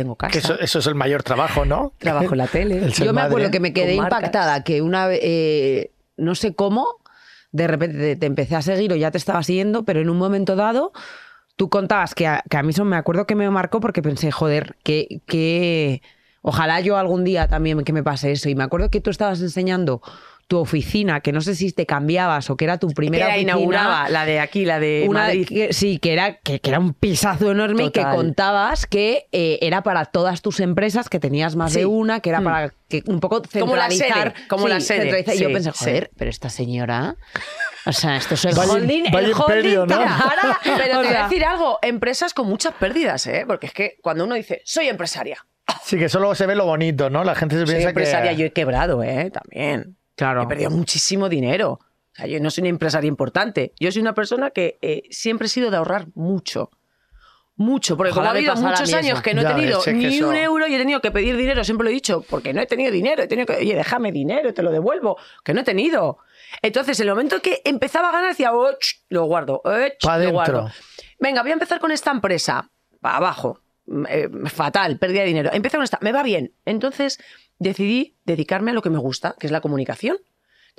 [0.00, 1.92] tengo casa, eso, eso es el mayor trabajo, ¿no?
[1.98, 2.78] trabajo en la tele.
[2.84, 3.28] El Yo me madre.
[3.28, 6.86] acuerdo que me quedé impactada que una vez, eh, no sé cómo,
[7.52, 10.18] de repente te, te empecé a seguir o ya te estaba siguiendo, pero en un
[10.18, 10.92] momento dado
[11.56, 14.30] tú contabas que a, que a mí eso me acuerdo que me marcó porque pensé,
[14.30, 16.00] joder, que, que
[16.40, 18.48] ojalá yo algún día también que me pase eso.
[18.48, 20.00] Y me acuerdo que tú estabas enseñando
[20.50, 23.34] tu oficina, que no sé si te cambiabas o que era tu primera que la
[23.36, 23.52] oficina.
[23.52, 25.46] inauguraba, la de aquí, la de Una Madrid.
[25.46, 29.60] que- sí, que era, que, que era un pisazo enorme y que contabas que eh,
[29.62, 32.44] era para todas tus empresas, que tenías más de una, que era Mm.
[32.44, 34.34] para que un poco Como la centralizar.
[34.34, 35.34] sede, como la sede, centralizar.
[35.36, 35.78] Y yo pensé, sí.
[35.84, 37.14] joder, pero esta señora...
[37.86, 39.98] O sea, esto es el Vaya- holding, el holding imperio, ¿no?
[40.64, 43.44] Pero te voy a decir algo, empresas con muchas pérdidas, ¿eh?
[43.46, 45.38] Porque es que cuando uno dice, soy empresaria,
[45.84, 47.22] Sí, que solo se ve lo bonito, ¿no?
[47.22, 48.36] La gente se soy piensa empresaria, que...
[48.38, 49.30] yo he quebrado, ¿eh?
[49.30, 49.96] También.
[50.20, 50.42] Claro.
[50.42, 51.72] He perdido muchísimo dinero.
[51.72, 53.72] O sea, yo no soy una empresaria importante.
[53.80, 56.70] Yo soy una persona que eh, siempre he sido de ahorrar mucho.
[57.56, 59.92] Mucho, porque Ojalá como ha habido muchos años que no he Ya tenido ves, es
[59.94, 62.22] que ni eso- un euro y he tenido que pedir dinero, siempre lo he dicho,
[62.28, 65.52] porque no he tenido dinero, he tenido que, oye, déjame dinero, te lo devuelvo, que
[65.52, 66.18] no he tenido.
[66.62, 68.76] Entonces, en el momento que empezaba a ganar, decía, "Och",
[69.10, 70.32] lo guardo, "Och", Pa' lo dentro.
[70.32, 70.70] guardo.
[71.18, 72.70] Venga, voy a empezar con esta empresa.
[73.04, 73.60] Va abajo.
[73.86, 75.50] Mm, eh, fatal, pérdida de dinero.
[75.52, 76.54] Empiezo con esta, me va bien.
[76.64, 77.18] Entonces
[77.60, 80.16] decidí dedicarme a lo que me gusta, que es la comunicación.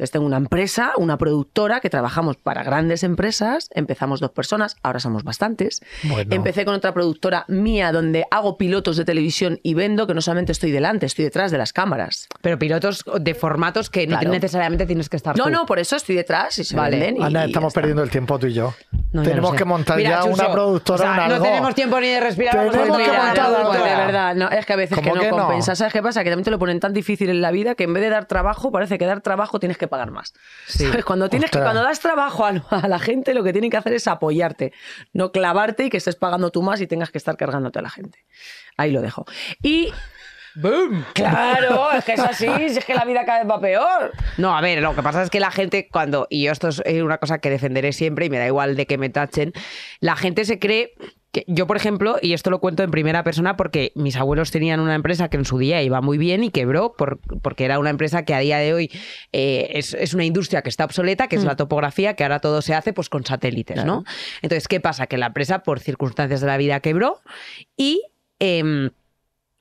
[0.01, 3.69] Entonces tengo una empresa, una productora que trabajamos para grandes empresas.
[3.75, 5.79] Empezamos dos personas, ahora somos bastantes.
[6.01, 6.33] Bueno.
[6.35, 10.53] Empecé con otra productora mía donde hago pilotos de televisión y vendo, que no solamente
[10.53, 12.27] estoy delante, estoy detrás de las cámaras.
[12.41, 14.31] Pero pilotos de formatos que no Claro.
[14.31, 15.49] necesariamente tienes que estar No, tú.
[15.51, 16.97] no, por eso estoy detrás y se Vale.
[16.97, 17.21] venden.
[17.21, 18.73] y- Ana, y estamos perdiendo el tiempo tú y yo.
[19.13, 19.57] No, Tenemos lo sé.
[19.57, 21.45] que montar Mira, ya Chuso, una productora o sea, en No algo.
[21.45, 22.71] tenemos tiempo ni de respirar.
[22.71, 25.21] Tenemos que montar no, pues de verdad, no, es que a veces que ¿Cómo no
[25.21, 25.37] que no?
[25.37, 25.75] compensa.
[25.75, 26.23] ¿Sabes qué pasa?
[26.23, 28.25] Que también te lo ponen tan difícil en la vida que en vez de dar
[28.25, 30.33] trabajo, parece que dar trabajo tienes que pagar más.
[30.65, 30.87] Sí.
[30.87, 31.05] ¿Sabes?
[31.05, 33.93] Cuando, tienes que, cuando das trabajo a, a la gente, lo que tienen que hacer
[33.93, 34.73] es apoyarte,
[35.13, 37.91] no clavarte y que estés pagando tú más y tengas que estar cargándote a la
[37.91, 38.25] gente.
[38.77, 39.25] Ahí lo dejo.
[39.61, 39.93] Y.
[40.55, 41.05] ¡Boom!
[41.13, 44.11] Claro, es que es así, si es que la vida cada vez va peor.
[44.37, 47.01] No, a ver, lo que pasa es que la gente cuando, y yo esto es
[47.01, 49.53] una cosa que defenderé siempre y me da igual de que me tachen,
[49.99, 50.93] la gente se cree
[51.31, 54.79] que yo, por ejemplo, y esto lo cuento en primera persona porque mis abuelos tenían
[54.81, 57.89] una empresa que en su día iba muy bien y quebró por- porque era una
[57.89, 58.91] empresa que a día de hoy
[59.31, 62.61] eh, es, es una industria que está obsoleta, que es la topografía, que ahora todo
[62.61, 64.03] se hace pues con satélites, ¿no?
[64.41, 65.07] Entonces, ¿qué pasa?
[65.07, 67.21] Que la empresa por circunstancias de la vida quebró
[67.77, 68.01] y...
[68.39, 68.89] em,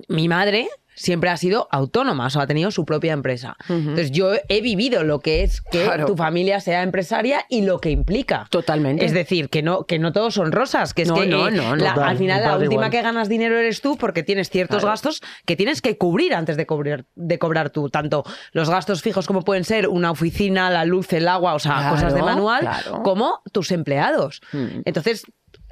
[0.09, 3.57] mi madre siempre ha sido autónoma, o sea, ha tenido su propia empresa.
[3.69, 6.07] Entonces yo he vivido lo que es que Claro.
[6.07, 8.47] tu familia sea empresaria y lo que implica.
[8.51, 9.05] Totalmente.
[9.05, 11.53] Es decir, que no, que no todos son rosas, que es No, que no, eh,
[11.53, 12.91] no, la- al final la última igual.
[12.91, 14.93] que ganas dinero eres tú porque tienes ciertos Claro.
[14.93, 17.89] gastos que tienes que cubrir antes de cobrar, de cobrar tú.
[17.89, 21.77] Tanto los gastos fijos como pueden ser una oficina, la luz, el agua, o sea,
[21.77, 22.69] Claro, cosas de manual,
[23.05, 24.41] como tus empleados.
[24.53, 24.81] Mm.
[24.85, 25.23] Entonces,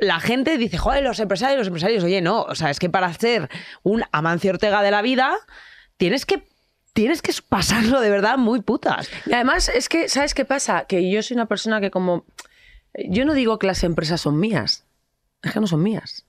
[0.00, 3.12] la gente dice, joder, los empresarios, los empresarios, oye, no, o sea, es que para
[3.14, 3.48] ser
[3.82, 5.34] un Amancio Ortega de la vida,
[5.96, 6.46] tienes que,
[6.92, 9.08] tienes que pasarlo de verdad muy putas.
[9.26, 10.84] Y además, es que, ¿sabes qué pasa?
[10.84, 12.24] Que yo soy una persona que como...
[13.08, 14.84] Yo no digo que las empresas son mías.
[15.42, 16.24] Es que no son mías.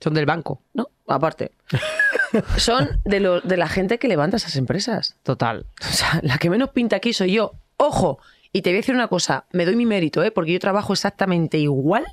[0.00, 0.62] Son del banco.
[0.74, 0.88] ¿no?
[1.06, 1.52] Aparte.
[2.56, 5.16] Son de, lo- de la gente que levanta esas empresas.
[5.22, 5.66] Total.
[5.82, 7.52] O sea, la que menos pinta aquí soy yo.
[7.76, 8.18] Ojo,
[8.52, 10.30] y te voy a decir una cosa, me doy mi mérito, ¿eh?
[10.30, 12.06] porque yo trabajo exactamente igual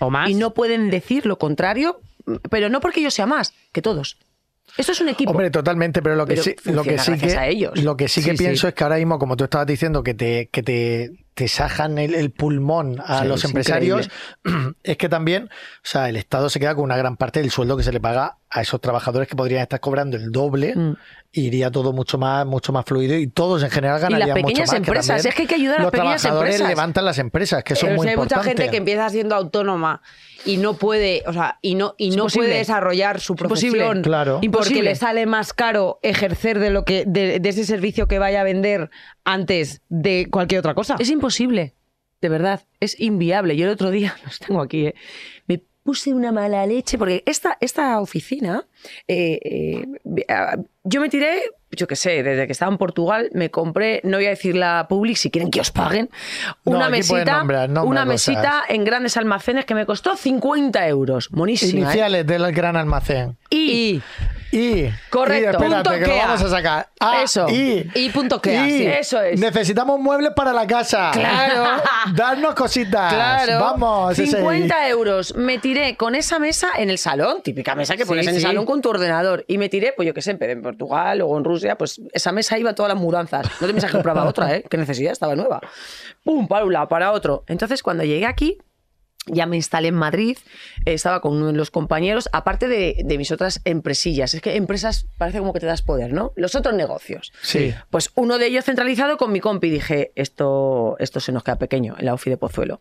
[0.00, 0.28] O más.
[0.30, 2.00] y no pueden decir lo contrario,
[2.50, 4.18] pero no porque yo sea más, que todos.
[4.76, 5.30] Esto es un equipo.
[5.30, 7.80] Hombre, totalmente, pero lo que Pero sí, lo que sí que, a ellos.
[7.82, 8.42] lo que sí que Sí, sí.
[8.44, 11.98] pienso es que ahora mismo, como tú estabas diciendo, que te, que te, te sajan
[11.98, 14.08] el, el pulmón a Sí, los es empresarios,
[14.84, 15.48] es que también, o
[15.82, 18.38] sea, el Estado se queda con una gran parte del sueldo que se le paga
[18.50, 20.94] a esos trabajadores que podrían estar cobrando el doble, Mm.
[21.32, 24.36] y iría todo mucho más, mucho más fluido y todos en general Y las ganarían
[24.36, 24.76] mucho pequeñas más.
[24.76, 26.68] empresas, también es que hay que ayudar a las los pequeñas trabajadores empresas.
[26.68, 30.00] levantan las empresas, que Pero muy si hay mucha gente que empieza siendo autónoma
[30.44, 34.34] y no puede, o sea, y no, y no puede desarrollar su profesión Claro.
[34.34, 34.82] porque Imposible.
[34.82, 38.44] le sale más caro ejercer de lo que de, de ese servicio que vaya a
[38.44, 38.90] vender
[39.24, 40.96] antes de cualquier otra cosa.
[40.98, 41.74] Es imposible,
[42.20, 43.56] de verdad, es inviable.
[43.56, 44.94] Yo el otro día, los tengo aquí, ¿eh?
[45.46, 48.66] me puse una mala leche, porque esta, esta oficina,
[49.06, 49.86] eh, eh,
[50.82, 54.26] yo me tiré, yo qué sé, desde que estaba en Portugal, me compré, no voy
[54.26, 56.08] a decir la public, si quieren que os paguen,
[56.64, 58.06] una mesita, nombrar, una cosas.
[58.06, 61.30] mesita en grandes almacenes que me costó 50 euros.
[61.32, 61.80] Monísima.
[61.80, 61.82] ¿eh?
[61.82, 63.36] Iniciales del gran almacén.
[63.50, 64.00] Y,
[64.54, 65.42] Y, Correcto.
[65.42, 66.88] y espérate, Punto que lo vamos a sacar.
[67.00, 67.48] Ah, Eso.
[67.48, 69.40] Y, Y punto y sí, eso es.
[69.40, 71.10] Necesitamos muebles para la casa.
[71.12, 71.64] Claro.
[72.14, 73.12] Darnos cositas.
[73.12, 73.58] Claro.
[73.60, 74.16] Vamos.
[74.18, 75.34] ese- 50 euros.
[75.34, 78.40] Me tiré con esa mesa en el salón, típica mesa que Sí, pones en el
[78.40, 78.46] sí.
[78.46, 79.44] salón con tu ordenador.
[79.48, 82.56] Y me tiré, pues yo qué sé, en Portugal o en Rusia, pues esa mesa
[82.58, 83.46] iba a todas las mudanzas.
[83.60, 84.64] No te piensas que compraba otra, ¿eh?
[84.70, 85.60] Qué necesidad, estaba nueva.
[86.22, 87.42] Pum, para un lado, para otro.
[87.48, 88.58] Entonces, cuando llegué aquí,
[89.26, 90.36] ya me instalé en Madrid,
[90.84, 94.34] eh, estaba con uno de los compañeros, aparte de, de mis otras empresillas.
[94.34, 96.32] Es que empresas parece como que te das poder, ¿no?
[96.36, 97.32] Los otros negocios.
[97.42, 97.72] Sí.
[97.90, 99.70] Pues uno de ellos centralizado con mi compi.
[99.70, 102.80] Dije, esto, esto se nos queda pequeño, en la OFI de Pozuelo.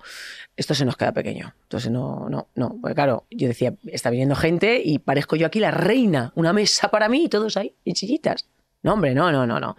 [0.57, 1.53] Esto se nos queda pequeño.
[1.63, 2.77] Entonces, no, no, no.
[2.81, 6.31] Porque claro, yo decía, está viniendo gente y parezco yo aquí la reina.
[6.35, 8.47] Una mesa para mí y todos ahí, en sillitas.
[8.81, 9.77] No, hombre, no, no, no, no.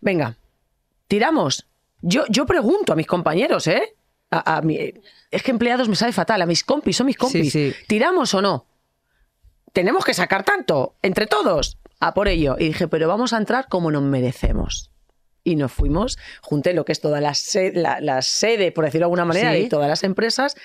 [0.00, 0.36] Venga,
[1.06, 1.66] tiramos.
[2.02, 3.94] Yo, yo pregunto a mis compañeros, ¿eh?
[4.30, 4.92] A, a mi-
[5.34, 6.40] es que empleados me sale fatal.
[6.42, 7.52] A mis compis, son mis compis.
[7.52, 7.76] Sí, sí.
[7.86, 8.66] ¿Tiramos o no?
[9.72, 12.56] Tenemos que sacar tanto, entre todos, a por ello.
[12.58, 14.90] Y dije, pero vamos a entrar como nos merecemos.
[15.42, 17.34] Y nos fuimos, junté lo que es toda la,
[17.74, 20.56] la, la sede, por decirlo de alguna manera, de todas las empresas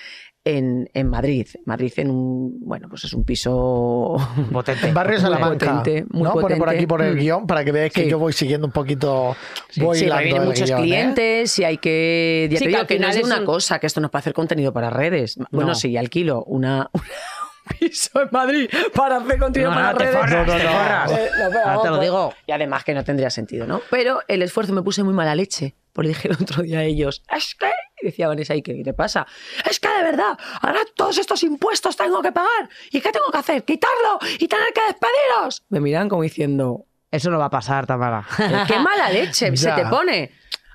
[0.46, 1.48] en, en Madrid.
[1.66, 4.16] Madrid en un, bueno, pues es un piso
[4.52, 4.88] Potente.
[4.88, 5.66] En Barrio Muy Salamanca.
[5.82, 6.34] potente, muy ¿no?
[6.34, 7.20] Pone por aquí por el Mm.
[7.20, 8.10] guion para que veáis que Sí.
[8.10, 9.36] yo voy siguiendo un poquito.
[9.78, 10.84] Voy Sí, hilando vienen muchos guion, ¿eh?
[10.84, 12.48] clientes y hay que.
[12.52, 14.12] Ya Sí, te que digo que no es una un- cosa, que esto no es
[14.12, 15.38] para hacer contenido para redes.
[15.52, 15.76] Bueno, No.
[15.76, 20.04] sí, alquilo una, una- un piso en Madrid para hacer contenido No, para no, te
[20.06, 20.18] redes.
[20.20, 20.72] forras, No, no, te no.
[20.72, 21.12] forras.
[21.12, 22.34] Eh, no, Ahora vamos, te lo digo.
[22.48, 23.82] Y además que no tendría sentido, ¿no?
[23.92, 25.76] Pero el esfuerzo me puse muy mala leche.
[25.92, 27.66] Porque dije el otro día a ellos, es que,
[28.02, 29.26] y decía Vanessa, ¿y qué, te pasa?
[29.70, 32.70] Es que de verdad, ahora todos estos impuestos tengo que pagar.
[32.92, 33.64] ¿Y qué tengo que hacer?
[33.64, 35.64] ¿Quitarlo y tener que despediros?
[35.70, 38.26] Me miran como diciendo, Eso no va a pasar, Tamara.
[38.68, 40.32] qué mala leche se te pone.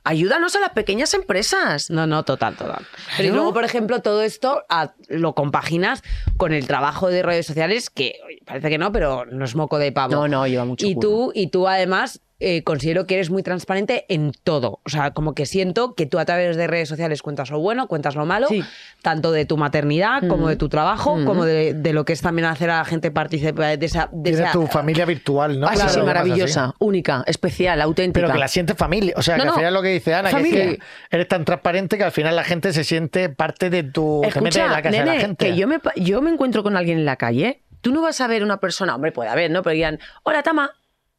[0.07, 1.89] Ayúdanos a las pequeñas empresas.
[1.89, 2.85] No, no, total, total.
[3.17, 6.03] Pero y luego, por ejemplo, todo esto a- lo compaginas
[6.37, 9.93] con el trabajo de redes sociales, que parece que no, pero no es moco de
[9.93, 10.13] pavo.
[10.13, 14.05] No, no, lleva mucho Y tú, y tú además eh, considero que eres muy transparente
[14.09, 14.81] en todo.
[14.85, 17.87] O sea, como que siento que tú a través de redes sociales cuentas lo bueno,
[17.87, 18.63] cuentas lo malo, Sí.
[19.03, 21.25] tanto de tu maternidad como de tu trabajo, Mm.
[21.25, 24.09] como de, de lo que es también hacer a la gente participar de esa...
[24.13, 25.67] De Tienes esa- tu familia virtual, ¿no?
[25.69, 26.07] Ah, Claro, sí, así.
[26.07, 28.21] maravillosa, única, especial, auténtica.
[28.27, 29.15] Pero que la sientes familia.
[29.17, 29.59] O sea, No, que al no.
[29.61, 30.65] final lo que dice Ana, que, es Familia.
[30.71, 30.79] que
[31.11, 34.23] eres tan transparente que al final la gente se siente parte de tu.
[34.25, 35.47] Escucha, la casa de nene, la gente.
[35.47, 38.27] que yo me, yo me encuentro con alguien en la calle, tú no vas a
[38.27, 39.63] ver una persona, hombre, puede haber, ¿no?
[39.63, 40.73] Pero digan, hola, Tama.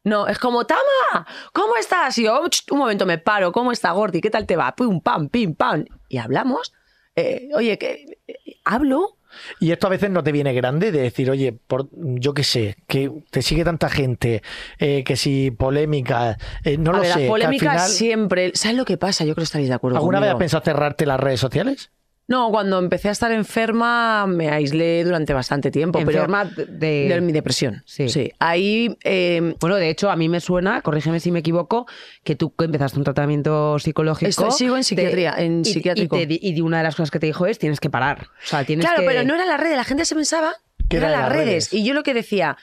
[0.06, 2.16] No, es como, Tama, ¿cómo estás?
[2.18, 4.20] Y yo, "Ch, un momento, me paro, ¿cómo está, Gordi?
[4.20, 4.74] ¿Qué tal te va?
[4.76, 5.84] Pum, pam, pim, pam.
[6.08, 6.72] Y hablamos.
[7.16, 9.16] Eh, oye, que eh, hablo.
[9.58, 12.76] Y esto a veces no te viene grande de decir, oye, por, yo qué sé,
[12.86, 14.42] que te sigue tanta gente,
[14.78, 17.10] eh, que si polémica, eh, no a lo ver, sé.
[17.12, 18.52] la que al polémica final- siempre.
[18.54, 19.24] ¿Sabes lo que pasa?
[19.24, 20.38] Yo creo que estaréis de acuerdo ¿Alguna vez has conmigo.
[20.38, 21.90] pensado cerrarte las redes sociales?
[22.28, 26.00] No, cuando empecé a estar enferma me aislé durante bastante tiempo.
[26.00, 27.84] Enferma pero de- de mi depresión.
[27.86, 28.08] Sí.
[28.08, 28.32] sí.
[28.40, 31.86] Ahí eh, Bueno, de hecho, a mí me suena, corrígeme si me equivoco,
[32.24, 34.28] que tú empezaste un tratamiento psicológico.
[34.28, 36.16] Estoy- sigo en psiquiatría, en y- psiquiátrico.
[36.16, 38.26] Y, te di- y una de las cosas que te dijo es, tienes que parar.
[38.44, 39.06] O sea, tienes Claro, que...
[39.06, 40.54] pero no era la red, la gente se pensaba
[40.88, 41.46] que eran era las las redes.
[41.70, 41.72] redes.
[41.74, 42.56] Y yo lo que decía,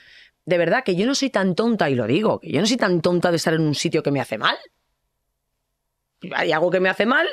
[0.44, 2.76] de verdad, que yo no soy tan tonta, y lo digo, que yo no soy
[2.76, 4.56] tan tonta de estar en un sitio que me hace mal.
[6.34, 7.26] Hay algo que me hace mal,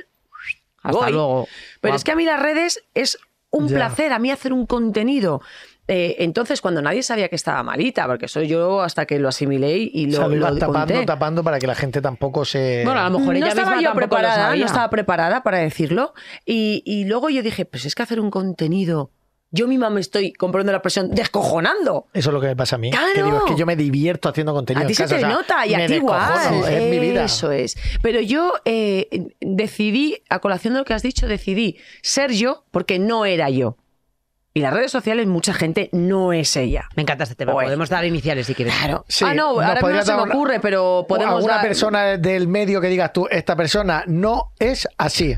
[0.83, 1.11] Hasta voy.
[1.11, 1.47] luego.
[1.81, 3.17] Pero es que a mí las redes es
[3.49, 3.75] un Ya.
[3.77, 5.41] placer, a mí hacer un contenido.
[5.87, 9.77] Eh, entonces, cuando nadie sabía que estaba malita, porque soy yo hasta que lo asimilé
[9.91, 11.05] y O lo, sea, lo tapando, conté.
[11.05, 12.83] tapando para que la gente tampoco se.
[12.85, 14.59] Bueno, a lo mejor no ella estaba misma yo preparada, sabía.
[14.61, 16.13] no estaba preparada para decirlo.
[16.45, 19.11] Y, y luego yo dije, pues es que hacer un contenido,
[19.51, 22.07] yo misma me estoy comprando la presión, descojonando.
[22.13, 22.89] Eso es lo que me pasa a mí.
[22.89, 23.07] ¡Claro!
[23.13, 24.83] Que digo, es que yo me divierto haciendo contenido.
[24.83, 26.63] A ti en se casa, te o sea, nota y a ti igual.
[26.69, 27.25] Es mi vida.
[27.25, 27.75] Eso es.
[28.01, 29.07] Pero yo eh,
[29.41, 33.77] decidí, a colación de lo que has dicho, decidí ser yo porque no era yo.
[34.53, 36.89] Y las redes sociales, mucha gente no es ella.
[36.97, 37.53] Me encanta este tema.
[37.53, 37.67] Oye.
[37.67, 38.73] Podemos dar iniciales si quieres.
[38.75, 39.05] Claro.
[39.07, 42.17] Sí, ah, no, ahora mismo no se me una- ocurre, pero podemos alguna dar- persona
[42.17, 45.35] del medio que digas tú, esta persona no es así.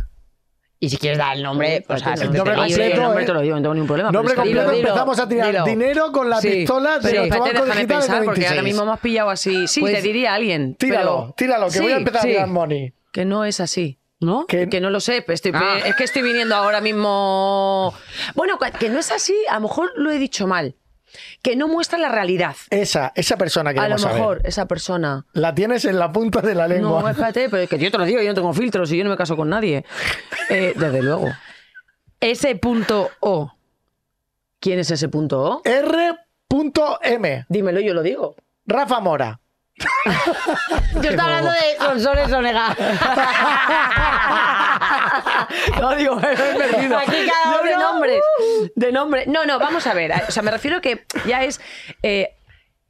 [0.84, 2.96] Y si quieres dar el nombre, pues Pues a- el te- nombre te- sí, completo,
[2.96, 3.26] el nombre eh.
[3.26, 4.12] te lo digo, no tengo ningún problema.
[4.12, 5.64] Nombre es que- completo, dilo, empezamos a tirar dilo.
[5.64, 8.56] dinero con la Sí, pistola de Pero los bancos déjame digitales pensar, de porque ahora
[8.56, 8.64] 26.
[8.64, 9.68] mismo me has pillado así.
[9.70, 10.76] Sí, Pues, te diría a alguien.
[10.76, 12.94] Tíralo, pero- tíralo, que voy a Sí, empezar sí, a tirar money.
[13.14, 13.98] Que no es así.
[14.20, 14.46] ¿No?
[14.46, 15.80] Que- Que no lo sé, estoy- Ah.
[15.86, 17.94] es que estoy viniendo ahora mismo.
[18.36, 20.76] Bueno, que no es así, a lo mejor lo he dicho mal.
[21.42, 22.56] Que no muestra la realidad.
[22.70, 24.18] Esa, esa persona que A lo saber.
[24.18, 25.26] mejor esa persona.
[25.34, 27.02] La tienes en la punta de la lengua.
[27.02, 29.04] No, espérate, pero es que yo te lo digo, yo no tengo filtros y yo
[29.04, 29.86] no me caso con nadie.
[30.50, 31.30] Eh, desde luego.
[32.20, 33.54] Ese punto O.
[34.60, 35.62] ¿Quién es ese punto O?
[35.66, 37.46] R.M.
[37.50, 38.36] Dímelo, yo lo digo.
[38.66, 39.40] Rafa Mora.
[41.02, 42.76] Yo estaba hablando de Sonsoles Onega.
[45.80, 46.98] No digo, me he perdido.
[46.98, 48.22] Aquí cada de uno, nombres.
[48.76, 49.26] De nombre.
[49.28, 50.12] No, no, vamos a ver.
[50.28, 51.62] O sea, me refiero que ya es.
[52.02, 52.36] eh,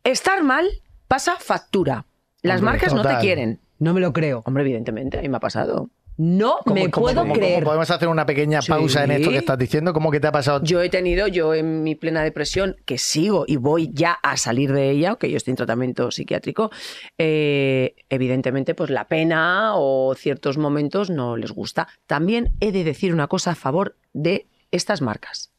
[0.04, 0.68] estar mal
[1.08, 2.06] pasa factura.
[2.42, 3.60] Las Hombre, marcas no te quieren.
[3.80, 4.44] No me lo creo.
[4.46, 5.90] Hombre, evidentemente, a mí me ha pasado.
[6.16, 7.56] No ¿Cómo- me puedo cómo- creer.
[7.56, 8.70] cómo podemos hacer una pequeña Sí.
[8.72, 9.94] pausa en esto que estás diciendo?
[9.94, 10.64] ¿Cómo que te ha pasado?
[10.64, 14.72] Yo he tenido, yo en mi plena depresión, que sigo y voy ya a salir
[14.74, 16.70] de ella, aunque yo estoy en tratamiento psiquiátrico,
[17.18, 21.88] eh, evidentemente, pues la pena o ciertos momentos no les gusta.
[22.06, 25.52] También he de decir una cosa a favor de estas marcas.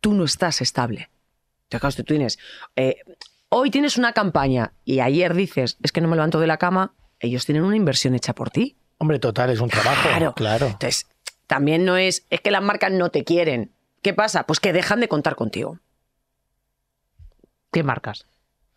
[0.00, 1.10] Tú no estás estable.
[1.68, 2.38] Te acabas tú tienes.
[2.76, 2.96] eh,
[3.48, 6.94] hoy tienes una campaña y ayer dices, es que no me levanto de la cama,
[7.20, 8.76] ellos tienen una inversión hecha por ti.
[9.04, 10.08] Hombre, total, es un trabajo.
[10.08, 10.32] Claro.
[10.32, 10.64] Claro.
[10.68, 11.06] Entonces,
[11.46, 13.70] también no es, es que las marcas no te quieren.
[14.00, 14.44] ¿Qué pasa?
[14.44, 15.78] Pues que dejan de contar contigo.
[17.70, 18.24] ¿Qué marcas?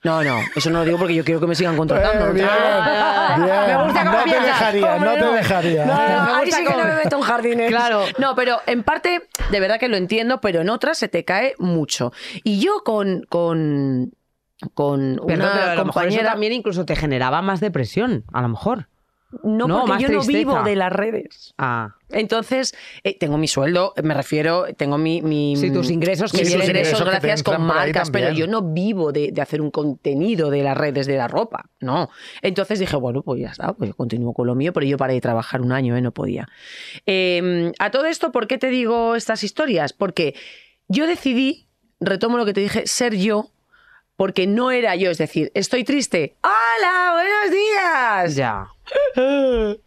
[0.04, 2.28] No, no, eso no lo digo porque yo quiero que me sigan contratando.
[2.28, 3.78] Eh, bien, Ah, bien.
[3.78, 5.86] Me gusta cómo no te dejaría, ¿Cómo no te dejaría.
[5.86, 7.70] No, no, Me ahí gusta sí que no me meto en jardines.
[7.70, 8.04] Claro.
[8.18, 11.56] No, pero en parte, de verdad que lo entiendo, pero en otras se te cae
[11.58, 12.12] mucho.
[12.44, 14.12] Y yo con, con,
[14.74, 18.42] con Perdón, una pero a lo mejor eso también incluso te generaba más depresión, a
[18.42, 18.90] lo mejor.
[19.44, 21.54] No, No, porque yo no vivo de las redes.
[21.58, 25.22] Ah, Entonces, eh, tengo mi sueldo, me refiero, tengo mi...
[25.22, 28.48] mi Sí, tus ingresos que mis ingresos ingresos que te gracias con marcas, pero yo
[28.48, 32.10] no vivo de, de hacer un contenido de las redes de la ropa, no.
[32.42, 35.16] Entonces dije, bueno, pues ya está, pues yo continúo con lo mío, pero yo paré
[35.16, 36.02] de trabajar un año, ¿eh?
[36.02, 36.48] no podía.
[37.06, 39.92] Eh, a todo esto, ¿por qué te digo estas historias?
[39.92, 40.36] Porque
[40.88, 41.68] yo decidí,
[42.00, 43.52] retomo lo que te dije, ser yo,
[44.16, 46.38] porque no era yo, es decir, estoy triste.
[46.42, 47.13] ¡Hola!
[47.13, 48.36] ¡Buenos días!
[48.36, 48.68] ya.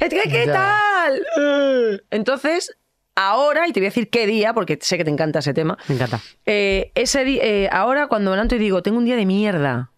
[0.00, 0.52] Es que, ¿qué Ya.
[0.52, 2.00] tal?
[2.10, 2.76] Entonces,
[3.14, 5.76] ahora, y te voy a decir qué día, porque sé que te encanta ese tema,
[5.88, 6.20] Me encanta.
[6.46, 9.90] eh, ese eh, ahora cuando me levanto y digo, tengo un día de mierda,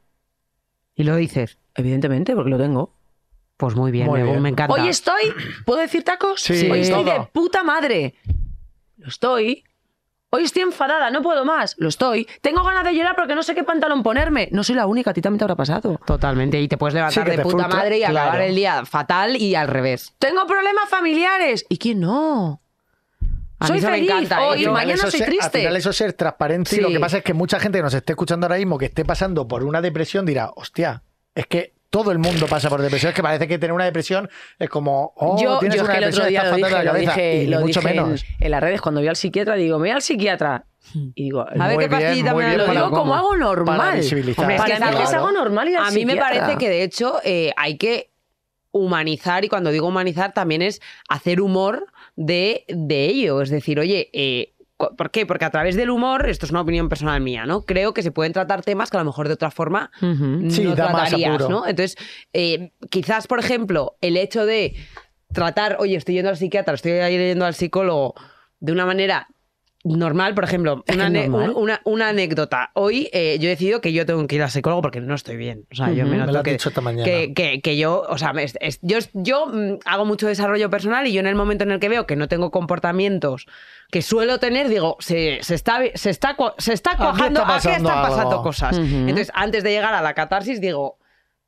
[0.96, 1.58] Y lo dices.
[1.76, 2.94] evidentemente, porque lo tengo.
[3.58, 4.42] Pues muy bien, Muy me, bien.
[4.42, 4.74] me encanta.
[4.74, 5.22] Hoy estoy,
[5.66, 6.40] ¿puedo decir tacos?
[6.40, 7.12] Sí, Hoy estoy todo.
[7.14, 8.14] de puta madre.
[8.96, 9.64] Lo estoy,
[10.32, 11.74] Hoy estoy enfadada, no puedo más.
[11.78, 12.28] Lo estoy.
[12.40, 14.48] Tengo ganas de llorar porque no sé qué pantalón ponerme.
[14.52, 15.98] No soy la única, a ti también te habrá pasado.
[16.06, 16.60] Totalmente.
[16.60, 18.44] Y te puedes levantar Sí, de puta frustra, madre y acabar claro.
[18.44, 20.14] el día fatal y al revés.
[20.20, 21.66] Tengo problemas familiares.
[21.68, 22.60] ¿Y quién no?
[23.58, 24.10] A mí Soy me feliz.
[24.10, 24.48] encanta, ¿eh?
[24.50, 25.58] Hoy, Yo- mañana soy ser- Al triste.
[25.58, 26.94] final eso es ser transparente y lo Sí.
[26.94, 29.46] que pasa es que mucha gente que nos esté escuchando ahora mismo que esté pasando
[29.48, 31.02] por una depresión dirá, hostia,
[31.34, 34.30] es que todo el mundo pasa por depresión, es que parece que tener una depresión
[34.58, 36.66] es como, oh, yo, tienes yo es una que el otro depresión, día estás lo
[36.66, 38.24] dije, la lo dije, y ni lo mucho dije menos.
[38.38, 40.64] En, las redes, cuando voy al psiquiatra, digo, me voy al psiquiatra.
[41.14, 43.76] Y digo, A ver qué pastillita me lo digo como algo normal.
[43.76, 44.44] para visibilizar.
[44.44, 45.08] Hombre, es que Para mí claro.
[45.08, 48.10] es algo normal ir al A mí me parece que de hecho eh, hay que
[48.72, 53.42] humanizar y cuando digo humanizar también es hacer humor de, de ello.
[53.42, 54.54] Es decir, oye, eh,
[54.96, 55.26] ¿por qué?
[55.26, 57.62] Porque a través del humor, esto es una opinión personal mía, ¿no?
[57.62, 59.90] Creo que se pueden tratar temas que a lo mejor de otra forma.
[60.00, 61.48] Sí, no más tratarías.
[61.48, 61.66] ¿no?
[61.66, 61.96] Entonces,
[62.32, 64.74] eh, quizás, por ejemplo, el hecho de
[65.32, 68.14] tratar, oye, estoy yendo al psiquiatra, estoy yendo al psicólogo
[68.58, 69.28] de una manera
[69.82, 71.08] normal, por ejemplo, una,
[71.54, 72.70] una- una anécdota.
[72.74, 75.36] Hoy eh, yo he decidido que yo tengo que ir al psicólogo porque no estoy
[75.36, 75.64] bien.
[75.72, 76.70] O sea, yo me Me noto que, esta
[77.04, 80.68] que, que- que yo, o sea, me- es- es- yo, yo mm, hago mucho desarrollo
[80.68, 83.46] personal y yo en el momento en el que veo que no tengo comportamientos
[83.90, 87.88] que suelo tener, digo, se, se está, se, está, se está Aquí está aquí pasando
[87.88, 88.42] están pasando algo.
[88.42, 88.76] cosas.
[88.78, 90.98] Entonces, antes de llegar a la catarsis, digo,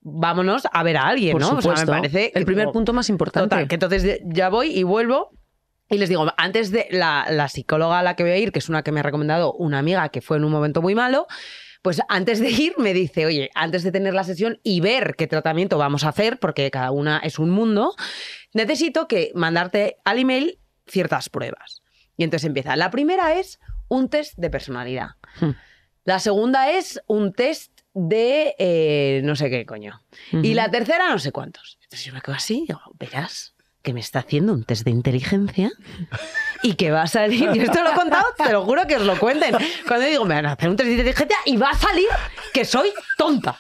[0.01, 1.49] vámonos a ver a alguien, Por ¿no?
[1.49, 1.71] supuesto.
[1.73, 3.49] O sea, me parece el primer como- punto más importante.
[3.51, 5.31] Total, que entonces ya voy y vuelvo.
[5.93, 8.61] Y les digo, antes de la, la psicóloga a la que voy a ir, que
[8.61, 11.27] es una que me ha recomendado una amiga que fue en un momento muy malo,
[11.83, 15.27] pues antes de ir me dice, oye, antes de tener la sesión y ver qué
[15.27, 17.95] tratamiento vamos a hacer, porque cada una es un mundo,
[18.55, 21.83] necesito que mandarte al email ciertas pruebas.
[22.17, 22.75] Y entonces empieza.
[22.77, 25.17] La primera es un test de personalidad.
[25.41, 25.51] Hmm.
[26.05, 30.01] La segunda es un test de eh, no sé qué coño.
[30.31, 31.79] Y la tercera, no sé cuántos.
[31.83, 33.52] Entonces yo me quedo así digo, verás
[33.83, 35.71] que me está haciendo un test de inteligencia
[36.63, 37.51] y que va a salir.
[37.53, 39.55] Yo esto lo he contado, te lo juro que os lo cuenten.
[39.89, 42.07] Cuando digo, me van a hacer un test de inteligencia y va a salir
[42.53, 43.57] que soy tonta.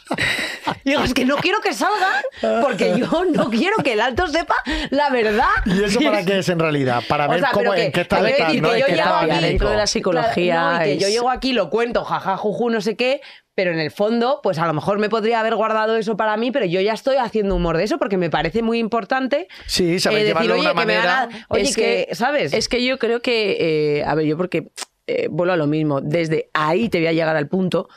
[0.84, 2.22] Y digo, es que no quiero que salga
[2.62, 4.54] porque yo no quiero que el alto sepa
[4.90, 5.48] la verdad.
[5.66, 7.02] ¿Y eso para qué es en realidad?
[7.08, 8.76] Para O ver sea, cómo, que- en qué decir ¿no?
[8.76, 10.54] yo llego aquí dentro de la psicología.
[10.54, 13.20] Claro, no, y que es- yo llego aquí, lo cuento, jaja, juju, no sé qué,
[13.54, 16.50] pero en el fondo, pues a lo mejor me podría haber guardado eso para mí,
[16.50, 19.48] pero yo ya estoy haciendo humor de eso porque me parece muy importante.
[19.66, 21.22] Sí, saber eh, llevarlo de una que me van manera.
[21.24, 22.52] a- oye, Es que, que- ¿sabes?
[22.54, 24.70] Es que yo creo que, eh, a ver, yo porque
[25.06, 27.88] eh, vuelvo a lo mismo, desde ahí te voy a llegar al punto,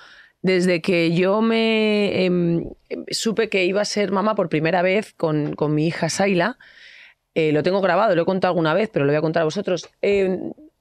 [0.42, 5.14] desde que yo me em, em, supe que iba a ser mamá por primera vez
[5.14, 6.58] con, con mi hija Saila,
[7.34, 9.46] eh, lo tengo grabado, lo he contado alguna vez, pero lo voy a contar a
[9.46, 9.90] vosotros.
[10.02, 10.38] eh,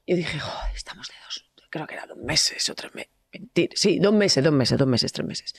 [0.07, 3.11] yo dije, joder, estamos de dos, creo que era dos meses o tres meses.
[3.38, 5.55] Mentira, sí, dos meses, dos meses, dos meses, tres meses.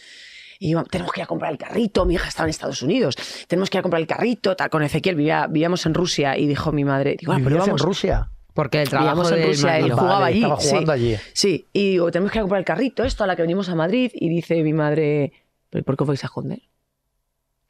[0.60, 3.70] Y tenemos que ir a comprar el carrito, mi hija estaba en Estados Unidos, tenemos
[3.70, 6.72] que ir a comprar el carrito, tal, con Ezequiel, vivía, vivíamos en Rusia y dijo
[6.72, 8.30] mi madre, digo, ah, pero ¿Vivías en vamos, Rusia?
[8.56, 9.84] porque el trabajo en Rusia, él.
[9.84, 10.38] Vale, jugaba allí.
[10.38, 11.00] estaba jugando sí.
[11.00, 11.18] allí.
[11.34, 13.68] Sí, y digo, tenemos que ir a comprar el carrito, esto, a la que venimos
[13.68, 14.12] a Madrid.
[14.14, 15.34] Y dice mi madre,
[15.70, 16.62] ¿pero por qué os vais a esconder?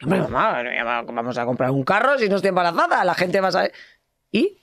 [0.04, 0.62] Hombre, mamá,
[1.06, 3.72] vamos a comprar un carro si no estoy embarazada, la gente va a saber.
[4.32, 4.60] ¿Y?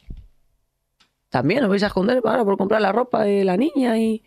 [1.29, 4.23] También os vais a esconder ahora por comprar la ropa de la niña y...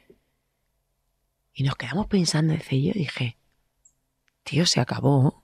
[1.58, 3.38] Y nos quedamos pensando, dice yo, dije,
[4.44, 5.42] tío, se acabó.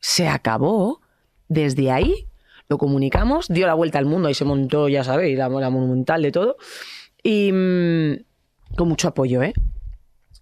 [0.00, 1.00] Se acabó.
[1.48, 2.26] Desde ahí
[2.68, 6.20] lo comunicamos, dio la vuelta al mundo y se montó, ya sabéis, la, la monumental
[6.22, 6.56] de todo.
[7.22, 9.54] Y mm, con mucho apoyo, ¿eh?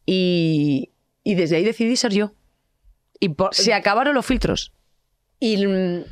[0.06, 0.90] Y,
[1.22, 2.32] y desde ahí decidí ser yo.
[3.20, 4.72] Y por- Se acabaron los filtros.
[5.38, 6.04] Y mm,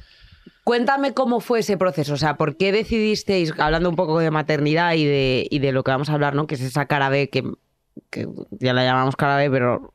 [0.64, 4.92] cuéntame cómo fue ese proceso, o sea, ¿por qué decidisteis, hablando un poco de maternidad
[4.94, 6.46] y de, y de lo que vamos a hablar, ¿no?
[6.46, 7.42] Que es esa cara B que,
[8.10, 9.94] que ya la llamamos cara B, pero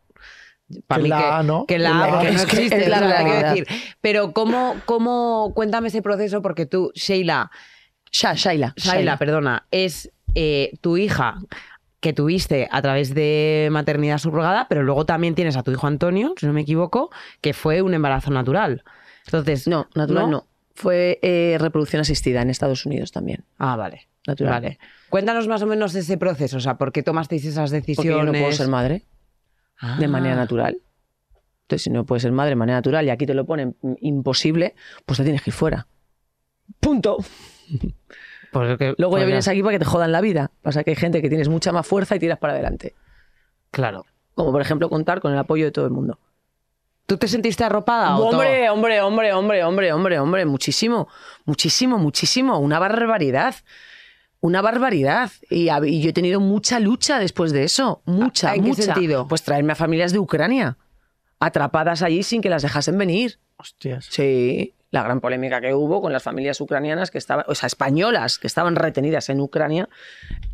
[0.88, 1.66] para Que mí la que, A, ¿no?
[1.66, 3.68] que la La porque no que existe, es la o sea, quiero decir.
[4.02, 7.52] Pero cómo, cómo, cuéntame ese proceso, porque tú, Sheila,
[8.12, 8.74] Sha, Shaila.
[8.78, 11.36] Shaila, perdona, es eh, tu hija
[12.00, 16.34] que tuviste a través de maternidad subrogada, pero luego también tienes a tu hijo Antonio,
[16.38, 17.10] si no me equivoco,
[17.42, 18.84] que fue un embarazo natural.
[19.26, 20.48] Entonces, No, natural no.
[20.76, 23.46] Fue eh, reproducción asistida en Estados Unidos también.
[23.58, 24.08] Ah, vale.
[24.28, 24.54] Natural.
[24.54, 24.80] Vale.
[25.10, 28.18] Cuéntanos más o menos ese proceso, o sea, ¿por qué tomasteis esas Porque decisiones?
[28.20, 29.06] yo no puedo ser madre
[30.00, 30.08] de Ah.
[30.08, 30.78] manera natural.
[31.64, 34.76] Entonces, si no puedes ser madre de manera natural y aquí te lo ponen imposible,
[35.06, 35.88] pues te tienes que ir fuera.
[36.80, 37.18] Punto.
[38.52, 40.52] Porque- Luego pues ya vienes aquí para que te jodan la vida.
[40.62, 42.96] Pasa que hay gente que tienes mucha más fuerza y tiras para adelante.
[43.72, 44.06] Claro.
[44.36, 46.20] Como por ejemplo contar con el apoyo de todo el mundo.
[47.06, 51.08] ¿Tú te sentiste arropada o Hombre, hombre, hombre, hombre, hombre, hombre, hombre, muchísimo,
[51.46, 53.56] muchísimo, muchísimo, una barbaridad.
[54.48, 55.30] Una barbaridad.
[55.50, 58.02] Y, yo he tenido mucha lucha después de eso.
[58.06, 58.82] Mucha, ¿En qué mucha.
[58.84, 59.28] sentido?
[59.28, 60.78] Pues traerme a familias de Ucrania,
[61.38, 63.40] atrapadas allí sin que las dejasen venir.
[63.58, 64.08] Hostias.
[64.10, 68.40] Sí, la gran polémica que hubo con las familias ucranianas que estaban, o sea, españolas
[68.40, 69.90] que estaban retenidas en Ucrania,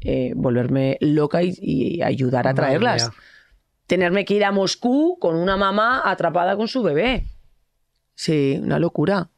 [0.01, 3.09] eh, volverme loca y, y ayudar a Madre traerlas.
[3.09, 3.17] mía.
[3.86, 7.28] Tenerme que ir a Moscú con una mamá atrapada con su bebé.
[8.15, 9.30] Sí, una locura.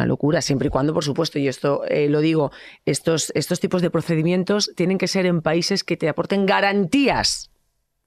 [0.00, 2.52] Una locura, siempre y cuando, por supuesto, y esto eh, lo digo,
[2.86, 7.50] estos, estos tipos de procedimientos tienen que ser en países que te aporten garantías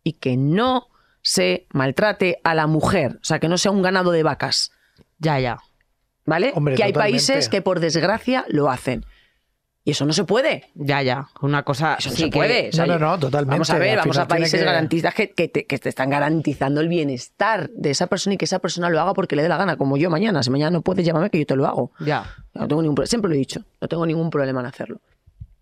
[0.04, 0.88] y que no
[1.22, 4.72] se maltrate a la mujer, o sea, que no sea un ganado de vacas,
[5.20, 5.60] Ya, ya.
[6.26, 6.52] ¿vale?
[6.56, 9.06] Hombre, que hay países que por desgracia lo hacen.
[9.86, 10.70] Y eso no se puede.
[10.76, 11.28] Ya, ya.
[11.42, 11.96] Una cosa.
[12.00, 12.70] Eso no sí se que- puede.
[12.70, 13.52] O sea, No, no, no, totalmente.
[13.56, 16.80] Vamos a ver, vamos a países que- garantistas que, que te, que te están garantizando
[16.80, 19.58] el bienestar de esa persona y que esa persona lo haga porque le dé la
[19.58, 20.42] gana, como yo mañana.
[20.42, 21.92] Si mañana no puedes, llámame que yo te lo hago.
[22.00, 22.26] Ya.
[22.54, 25.02] No tengo ningún Siempre lo he dicho, no tengo ningún problema en hacerlo.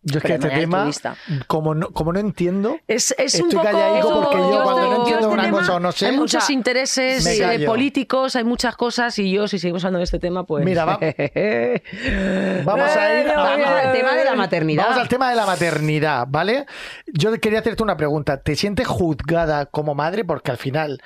[0.03, 1.15] Yo es que Pero este tema, altruista.
[1.45, 4.21] como no, como no entiendo, Es, es Estoy un poco...
[4.23, 6.47] porque yo cuando no entiendo este una tema, cosa o no sé, Hay muchos o
[6.47, 10.43] sea, intereses eh, políticos, hay muchas cosas y yo, si seguimos hablando de este tema,
[10.43, 10.65] pues...
[10.65, 10.97] Mira, va-
[12.65, 14.83] vamos a ir a- Vamos al tema de la maternidad.
[14.85, 16.65] Vamos al tema de la maternidad, ¿vale?
[17.07, 18.41] Yo quería hacerte una pregunta.
[18.41, 20.25] ¿Te sientes juzgada como madre?
[20.25, 21.01] Porque al final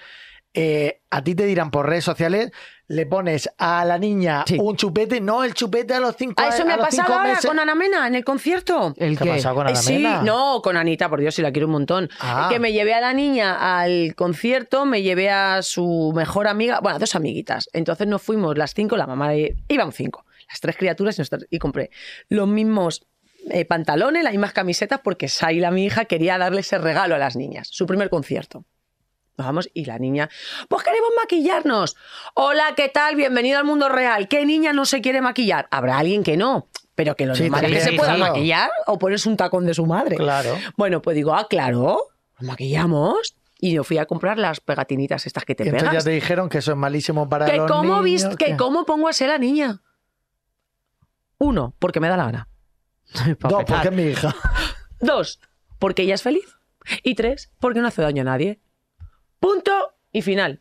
[0.53, 2.51] eh, a ti te dirán por redes sociales,
[2.87, 4.57] le pones a la niña Sí.
[4.59, 7.29] un chupete, no el chupete a los cinco Ah, eso me a ha pasado ahora
[7.29, 7.45] meses.
[7.45, 8.93] con Ana Mena en el concierto.
[8.97, 11.51] ¿El ¿Qué ha pasado con Eh, Ana sí, no, con Anita, por Dios, si la
[11.51, 12.09] quiero un montón.
[12.19, 12.47] Ah.
[12.51, 16.99] Que me llevé a la niña al concierto, me llevé a su mejor amiga, bueno,
[16.99, 17.69] dos amiguitas.
[17.73, 21.47] Entonces nos fuimos las cinco, la mamá de, iban cinco, las tres criaturas y, nosotros-
[21.49, 21.89] y compré
[22.29, 23.05] los mismos
[23.49, 27.35] eh, pantalones, las mismas camisetas, porque Saila, mi hija, quería darle ese regalo a las
[27.35, 28.65] niñas, su primer concierto.
[29.37, 30.29] Nos vamos y la niña,
[30.69, 31.97] pues queremos maquillarnos.
[32.35, 33.17] Hola, ¿qué tal?
[33.17, 34.29] Bienvenido al mundo real.
[34.29, 35.67] ¿Qué niña no se quiere maquillar?
[35.71, 38.33] Habrá alguien que no, pero que lo Sí, es que se pueda claro.
[38.33, 40.15] maquillar o ponerse un tacón de su madre.
[40.15, 40.55] Claro.
[40.77, 41.97] Bueno, pues digo, ah, claro,
[42.39, 43.35] nos maquillamos.
[43.59, 46.59] Y yo fui a comprar las pegatinitas estas que te entonces ya te dijeron que
[46.59, 48.37] eso es malísimo para Que los cómo, niños.
[48.37, 49.81] que cómo pongo a ser la niña.
[51.39, 52.47] Uno, porque me da la gana.
[53.39, 54.33] Dos, porque es mi hija.
[55.01, 55.41] Dos,
[55.77, 56.55] porque ella es feliz.
[57.03, 58.61] Y tres, porque no hace daño a nadie.
[59.45, 60.59] Punto y final.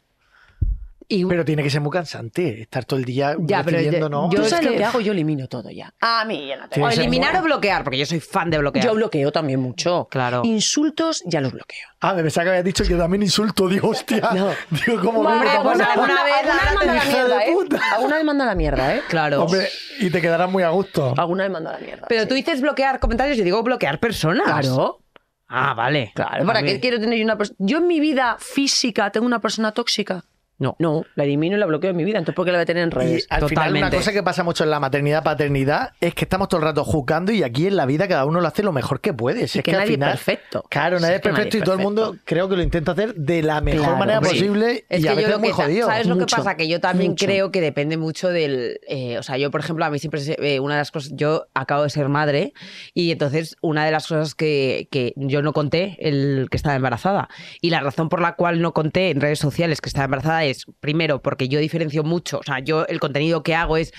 [1.09, 4.31] Y- Pero tiene que ser muy cansante estar todo el día Ya, yo- ¿no?
[4.31, 5.01] yo ¿Tú es sabes que- lo que hago?
[5.01, 5.93] Yo elimino todo ya.
[6.01, 8.59] A mí ya no te Tiene o eliminar o bloquear, porque yo soy fan de
[8.59, 8.85] bloquear.
[8.85, 10.07] Yo bloqueo también mucho.
[10.11, 10.43] Claro.
[10.45, 11.87] Insultos ya los bloqueo.
[12.01, 13.69] Ah, me pensaba que habías dicho que también insulto.
[13.69, 14.21] Digo, hostia.
[14.35, 14.51] No.
[14.87, 16.35] Digo, ¿cómo Hombre, me pues alguna vez
[16.75, 17.55] manda la mierda, ¿eh?
[17.95, 19.01] Alguna vez manda la mierda, ¿eh?
[19.09, 19.43] Claro.
[19.45, 19.69] Hombre,
[20.01, 21.15] y te quedarás muy a gusto.
[21.17, 22.07] Alguna vez manda la mierda.
[22.09, 22.29] Pero sí.
[22.29, 24.45] tú dices bloquear comentarios, yo digo bloquear personas.
[24.45, 25.01] Claro.
[25.49, 26.13] Ah, vale.
[26.15, 27.57] Claro, ¿para qué quiero tener una persona?
[27.61, 30.25] Yo en mi vida física tengo una persona tóxica.
[30.59, 30.77] No.
[30.79, 32.19] No, la elimino y la bloqueo en mi vida.
[32.19, 33.27] Entonces, ¿por qué la voy a tener en Y redes?
[33.29, 33.97] al final una Totalmente.
[33.97, 37.33] cosa que pasa mucho en la maternidad, paternidad, es que estamos todo el rato juzgando
[37.33, 39.49] y aquí en la vida cada uno lo hace lo mejor que puede.
[39.49, 40.65] Si es que que, al nadie es final, perfecto.
[40.71, 42.05] Claro, Si nadie es es nadie perfecto es y todo el perfecto.
[42.07, 44.31] mundo creo que lo intenta hacer de la mejor Claro, manera hombre.
[44.33, 45.87] posible Es y a que yo veces lo muy que, jodido.
[45.89, 46.57] ¿Sabes lo Mucho, que pasa?
[46.57, 47.27] Que yo también mucho.
[47.27, 48.79] creo que depende mucho del.
[48.89, 50.21] eh, o sea, yo, por ejemplo, a mí siempre.
[50.39, 51.13] eh, una de las cosas.
[51.17, 52.53] Yo acabo de ser madre
[52.95, 57.29] y entonces una de las cosas que, que yo no conté, el que estaba embarazada.
[57.61, 60.65] Y la razón por la cual no conté en redes sociales que estaba embarazada es,
[60.81, 62.39] primero, porque yo diferencio mucho.
[62.39, 63.93] O sea, yo el contenido que hago es.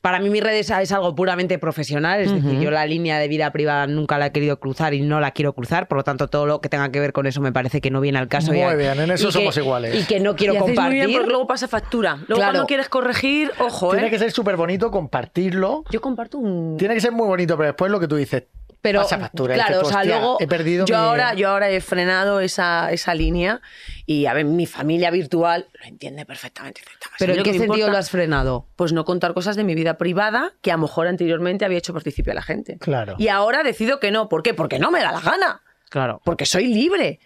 [0.00, 3.52] Para mí, mis redes es algo puramente profesional, es decir, yo la línea de vida
[3.52, 6.44] privada nunca la he querido cruzar y no la quiero cruzar, por lo tanto, todo
[6.44, 8.52] lo que tenga que ver con eso me parece que no viene al caso.
[8.52, 9.94] Muy bien, en eso y que- somos iguales.
[9.94, 11.06] Y que no quiero y hacéis muy compartir.
[11.06, 12.16] bien porque luego pasa factura.
[12.16, 12.50] Luego Claro.
[12.52, 14.10] cuando quieres corregir, ojo, Tiene ¿eh?
[14.10, 15.84] que ser súper bonito compartirlo.
[15.92, 16.78] Yo comparto un...
[16.78, 18.42] Tiene que ser muy bonito, pero después lo que tú dices,
[18.82, 19.54] Pero, factura.
[19.54, 21.00] claro, tú, o sea, "Hostia, luego he perdido yo mi-".
[21.00, 23.60] ahora, yo ahora he frenado esa, esa línea
[24.06, 26.80] y, a ver, mi familia virtual lo entiende perfectamente.
[26.80, 28.66] Dice, "Tama, pero ¿en qué sentido importa, lo has frenado?
[28.74, 31.92] Pues no contar cosas de mi vida privada que a lo mejor anteriormente había hecho
[31.94, 32.78] partícipe a la gente.
[32.78, 33.14] Claro.
[33.18, 34.28] Y ahora decido que no.
[34.28, 34.52] ¿Por qué?
[34.52, 35.62] Porque no me da la gana.
[35.88, 36.20] Claro.
[36.24, 37.20] porque soy libre.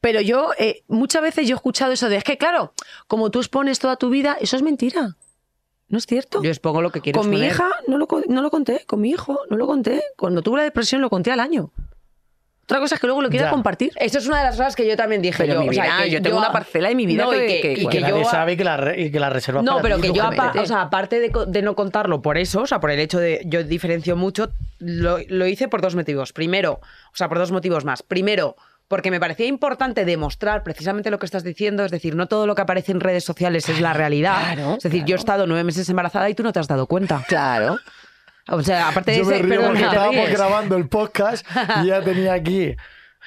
[0.00, 2.74] Pero yo, eh, muchas veces yo he escuchado eso de, es que claro,
[3.06, 5.16] como tú expones toda tu vida, eso es mentira.
[5.88, 6.42] No es cierto.
[6.42, 9.10] Yo expongo lo que quiero con mi hija no lo, no lo conté, con mi
[9.10, 10.02] hijo no lo conté.
[10.16, 11.70] Cuando tuve la depresión lo conté al año.
[12.64, 13.50] Otra cosa es que luego lo quiera Ya.
[13.50, 13.92] compartir.
[13.96, 15.38] Eso es una de las cosas que yo también dije.
[15.42, 17.34] Pero yo, mi o sea, vida, que yo tengo una parcela de mi vida No,
[17.34, 20.02] y que- y yo sabe que la, y que la reservas No, para pero ti,
[20.02, 22.90] que yo, apa- o sea, aparte de, de no contarlo por eso, o sea, por
[22.90, 26.34] el hecho de yo diferencio mucho, lo, lo hice por dos motivos.
[26.34, 26.72] Primero,
[27.10, 28.02] o sea, por dos motivos más.
[28.02, 28.54] Primero,
[28.88, 32.54] porque me parecía importante demostrar precisamente lo que estás diciendo, es decir, no todo lo
[32.54, 34.54] que aparece en redes sociales es la realidad.
[34.54, 36.86] Claro, es decir, yo he estado nueve meses embarazada y tú no te has dado
[36.86, 37.22] cuenta.
[37.28, 37.78] Claro.
[38.48, 40.38] O sea, aparte de Yo me ese, río perdón, porque estábamos ríes.
[40.38, 41.46] grabando el podcast
[41.82, 42.74] y ya tenía aquí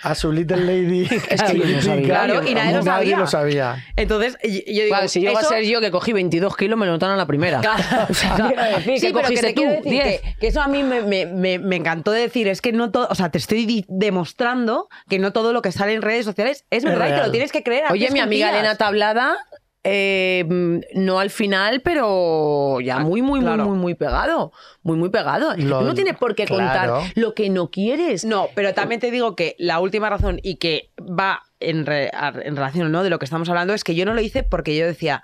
[0.04, 1.08] a su Little Lady.
[1.30, 2.06] Es que yo no sabía.
[2.08, 3.18] Claro, y nadie lo Nadie sabía.
[3.18, 3.86] lo sabía.
[3.95, 6.86] Entonces, yo digo, Claro, si llego a eso- ser yo que cogí 22 kilos, me
[6.86, 7.60] lo notaron a la primera.
[7.62, 8.54] Claro, O sea, claro.
[8.56, 9.84] quiero decir, Sí, ¿qué pero que te quiero tú?
[9.84, 10.22] decir 10.
[10.22, 12.91] que, que eso a mí me, me- me- me encantó de decir, es que no
[12.91, 16.66] todo, o sea, te estoy demostrando que no todo lo que sale en redes sociales
[16.70, 17.86] es verdad y te lo tienes que creer.
[17.86, 18.49] a Oye, mi amiga.
[18.52, 19.38] Elena Tablada
[19.84, 23.63] eh, mm, no al final, pero ya muy, muy, claro.
[23.63, 24.51] muy, muy, muy pegado.
[24.84, 25.55] Muy, muy pegado.
[25.57, 26.93] Lo- tú no tienes por qué claro.
[26.95, 28.23] contar lo que no quieres.
[28.25, 32.34] No, pero también te digo que la última razón y que va en, re- a-
[32.43, 33.03] en relación ¿no?
[33.03, 35.23] de lo que estamos hablando es que yo no lo hice porque yo decía,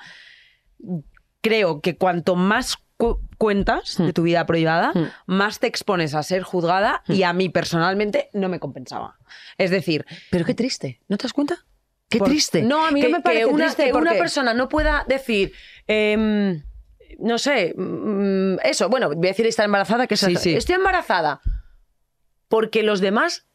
[1.42, 5.06] creo que cuanto más cu- cuentas de tu vida privada, Hmm.
[5.28, 9.18] más te expones a ser juzgada y a mí personalmente no me compensaba.
[9.58, 11.66] Es decir, Pero qué triste, ¿no te das cuenta?
[12.10, 12.62] Qué Por- triste.
[12.62, 15.04] No, a mí no que, me parece que una, triste que una persona no pueda
[15.08, 15.52] decir,
[15.88, 16.64] em,
[17.20, 20.54] no sé, mm, eso, bueno, voy a decir estar embarazada, que es Sí, sí.
[20.56, 21.42] estoy embarazada,
[22.48, 23.46] porque los demás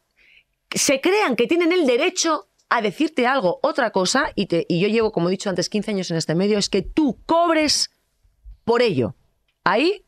[0.69, 4.87] se crean que tienen el derecho a decirte algo, otra cosa, y, te, y yo
[4.87, 7.91] llevo, como he dicho antes, 15 años en este medio, es que tú cobres
[8.65, 9.15] por ello.
[9.63, 10.05] Ahí,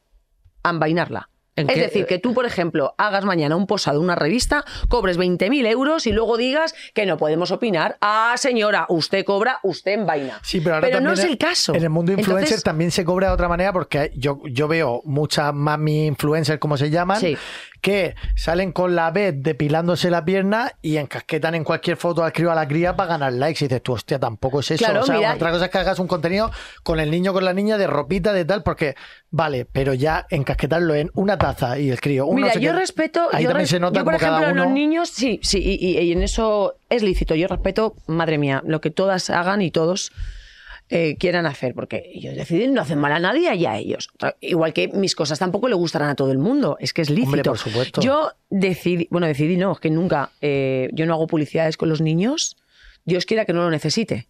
[0.63, 1.29] envainarla.
[1.29, 1.79] ¿En Es qué?
[1.79, 6.05] decir, que tú, por ejemplo, hagas mañana un posado en una revista, cobres 20.000 euros
[6.05, 7.97] y luego digas que no podemos opinar.
[8.01, 10.39] Ah, señora, usted cobra, usted envaina.
[10.43, 11.73] Sí, pero ahora no también es el caso.
[11.73, 15.01] En el mundo influencer Entonces, también se cobra de otra manera porque yo, yo veo
[15.05, 17.37] muchas mami influencers, como se llaman, Sí.
[17.85, 22.51] Que salen con la vez depilándose la pierna y encasquetan en cualquier foto al crío
[22.51, 23.63] a la cría para ganar likes.
[23.63, 24.83] Y dices, tú, hostia, tampoco es eso.
[24.83, 26.49] Claro, o sea, mira- otra cosa es que hagas un contenido
[26.81, 28.95] con el niño, con la niña, de ropita, de tal, porque
[29.29, 32.25] vale, pero ya encasquetarlo en una taza y el crío.
[32.25, 33.27] un no Mira, yo respeto.
[33.31, 34.63] Ahí yo también res- se nota yo, por como cada ejemplo, uno.
[34.63, 37.35] los niños, sí, sí, y, y- y en eso es lícito.
[37.35, 40.11] Yo respeto, madre mía, lo que todas hagan y todos
[40.89, 44.09] eh, quieran hacer, porque ellos deciden no hacen mal a nadie y a ellos.
[44.39, 47.29] Igual que mis cosas tampoco le gustarán a todo el mundo, es que es lícito.
[47.29, 48.01] Hombre, por supuesto.
[48.01, 52.01] Yo decidí, bueno, decidí no, es que nunca, eh, yo no hago publicidades con los
[52.01, 52.57] niños,
[53.03, 54.27] Dios quiera que no lo necesite.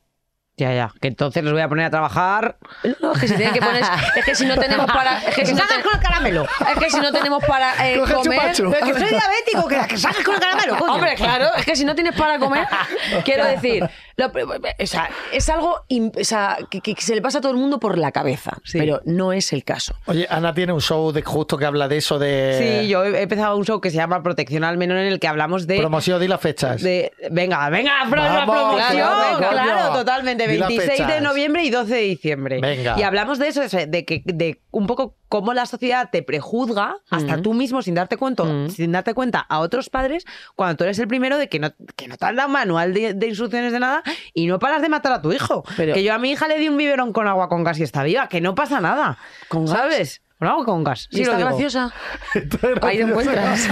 [0.57, 2.57] Ya, ya, que entonces los voy a poner a trabajar.
[2.83, 3.83] No, no, es que si tienen que poner,
[4.15, 6.43] es que si no tenemos para, es que si no salgas ten- con el caramelo.
[6.45, 8.39] es que si no tenemos para eh, comer.
[8.55, 10.93] Pero que soy diabético, que, que salgas con el caramelo, coño.
[10.93, 12.65] Hombre, claro, es que si no tienes para comer,
[13.25, 13.85] quiero decir,
[14.15, 17.51] lo- o sea, es algo im- o sea, que, que se le pasa a todo
[17.51, 18.77] el mundo por la cabeza, Sí.
[18.79, 19.95] pero no es el caso.
[20.05, 23.09] Oye, Ana tiene un show de justo que habla de eso, de Sí, yo he
[23.17, 25.79] he empezado un show que se llama Protección al Menor en el que hablamos de...
[25.79, 26.81] promoción y las fechas.
[26.81, 28.97] de venga, venga, pro- la Vamos, promoción.
[29.41, 30.44] claro, venga, totalmente.
[30.47, 32.59] Di las 26 de noviembre y 12 de diciembre.
[32.61, 32.95] Venga.
[32.97, 37.41] Y hablamos de eso, de que de un poco cómo la sociedad te prejuzga, hasta
[37.41, 40.25] tú mismo sin darte cuenta, sin darte cuenta a otros padres,
[40.55, 43.13] cuando tú eres el primero de que no, que no te han dado manual de,
[43.13, 45.63] de instrucciones de nada y no paras de matar a tu hijo.
[45.77, 47.83] Pero- que yo a mi hija le di un biberón con agua con gas y
[47.83, 49.17] está viva, que no pasa nada.
[49.49, 49.67] ¿Con?
[49.67, 50.21] ¿Sabes?
[50.45, 51.07] Con agua con gas.
[51.09, 51.49] ¿Y Sí, lo está digo.
[51.49, 51.93] graciosa?
[52.83, 53.67] Ahí te encuentras.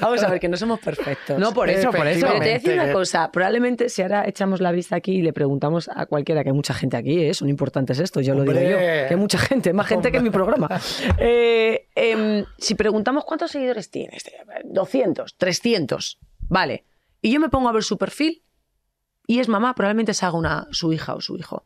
[0.00, 1.38] Vamos a ver, que no somos perfectos.
[1.38, 2.20] No, por eso, por eso.
[2.26, 5.22] Pero te voy a decir una cosa, probablemente si ahora echamos la vista aquí y
[5.22, 7.34] le preguntamos a cualquiera, que hay mucha gente aquí, ¿eh?
[7.34, 10.24] son importantes estos, yo lo digo yo, que hay mucha gente, más gente que en
[10.24, 10.68] mi programa.
[11.18, 14.24] Eh, em, si preguntamos cuántos seguidores tienes,
[14.64, 16.84] 200, 300, vale,
[17.20, 18.42] y yo me pongo a ver su perfil
[19.26, 21.64] y es mamá, probablemente se haga una, su hija o su hijo.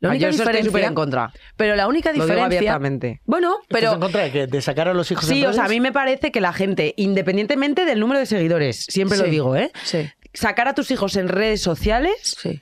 [0.00, 1.32] La Ah, yo eso estoy diferencia, súper en contra.
[1.56, 3.20] pero la única Lo digo diferencia, abiertamente.
[3.24, 5.52] bueno, ¿Estás pero en contra de, que, de sacar a los hijos en Sí, o
[5.52, 9.24] sea, a mí me parece que la gente, independientemente del número de seguidores, siempre lo
[9.24, 9.72] digo, ¿eh?
[9.82, 12.60] sí, Sacar a tus hijos en redes sociales sí.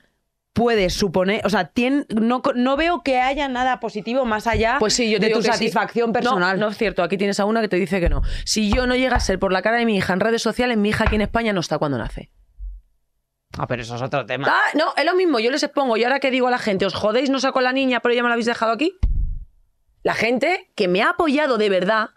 [0.54, 4.94] puede suponer, o sea, tien- no, no veo que haya nada positivo más allá Pues
[4.94, 5.48] sí, yo de tu sí.
[5.48, 6.58] satisfacción No, personal.
[6.58, 8.22] No, es cierto, aquí tienes a una que te dice que no.
[8.46, 10.78] Si yo no llega a ser por la cara de mi hija en redes sociales,
[10.78, 12.30] mi hija aquí en España no está cuando nace.
[13.58, 14.48] Ah, pero eso es otro tema.
[14.50, 15.96] Ah, no, es lo mismo, yo les expongo.
[15.96, 18.14] Y ahora que digo a la gente, os jodéis, no saco a la niña, pero
[18.14, 18.96] ya me la habéis dejado aquí.
[20.02, 22.10] La gente que me ha apoyado de verdad,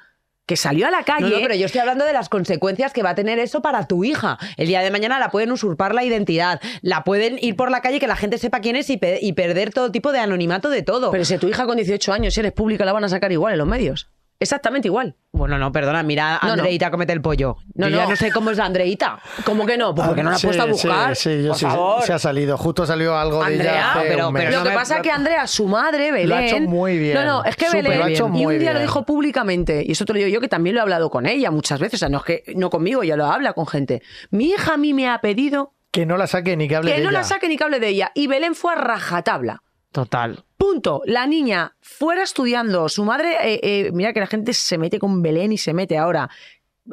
[0.45, 1.21] que salió a la calle.
[1.29, 3.87] No, no, pero yo estoy hablando de las consecuencias que va a tener eso para
[3.87, 4.37] tu hija.
[4.57, 7.99] El día de mañana la pueden usurpar la identidad, la pueden ir por la calle
[7.99, 10.81] que la gente sepa quién es y, pe- y perder todo tipo de anonimato de
[10.83, 11.11] todo.
[11.11, 13.53] Pero si tu hija con 18 años, si eres pública, la van a sacar igual
[13.53, 14.09] en los medios.
[14.41, 15.15] Exactamente igual.
[15.33, 16.53] Bueno, no, perdona, mira a No, no.
[16.61, 17.57] Andreita comete el pollo.
[17.75, 18.11] No, yo ya no.
[18.11, 19.19] no sé cómo es la Andreita.
[19.43, 19.93] ¿Cómo que no?
[19.93, 21.15] Pues porque no la Sí, puesto a buscar.
[21.15, 22.03] Sí, sí, yo por sí, favor.
[22.03, 22.57] se ha salido.
[22.57, 24.53] Justo salió algo de Andrea, ella hace pero- un pero mes.
[24.55, 26.29] Lo no que pasa es que Andrea, su madre, Belén.
[26.29, 27.15] Lo ha hecho muy bien.
[27.15, 28.01] No, no, es que Súper, Belén.
[28.01, 28.87] ha hecho y muy un día lo bien.
[28.87, 31.51] dijo públicamente, y eso te lo digo yo, que también lo he hablado con ella
[31.51, 31.95] muchas veces.
[31.95, 34.01] O sea, no es que no conmigo, ya lo habla con gente.
[34.31, 36.97] Mi hija a mí me ha pedido Que no la saque ni que hable que
[36.97, 37.19] de no ella.
[37.19, 38.11] la saque ni que hable de ella.
[38.15, 39.63] Y Belén fue a rajatabla.
[39.91, 40.43] Total.
[40.57, 41.01] Punto.
[41.05, 42.89] La niña fuera estudiando.
[42.89, 45.97] Su madre, eh, eh, mira que la gente se mete con Belén y se mete
[45.97, 46.29] ahora.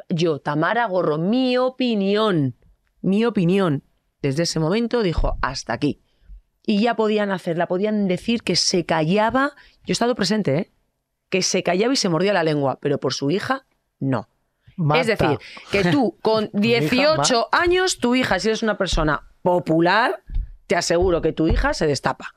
[0.09, 2.55] Yo, Tamara Gorro, mi opinión,
[3.03, 3.82] mi opinión,
[4.22, 6.01] desde ese momento dijo hasta aquí.
[6.64, 9.53] Y ya podían hacerla, podían decir que se callaba.
[9.84, 10.72] Yo he estado presente, ¿eh?
[11.28, 13.66] Que se callaba y se mordía la lengua, pero por su hija,
[14.01, 14.28] no.
[14.94, 15.38] Es decir,
[15.70, 20.22] que tú con Mi hija 18 años, tu hija, si eres una persona popular,
[20.66, 22.36] te aseguro que tu hija se destapa.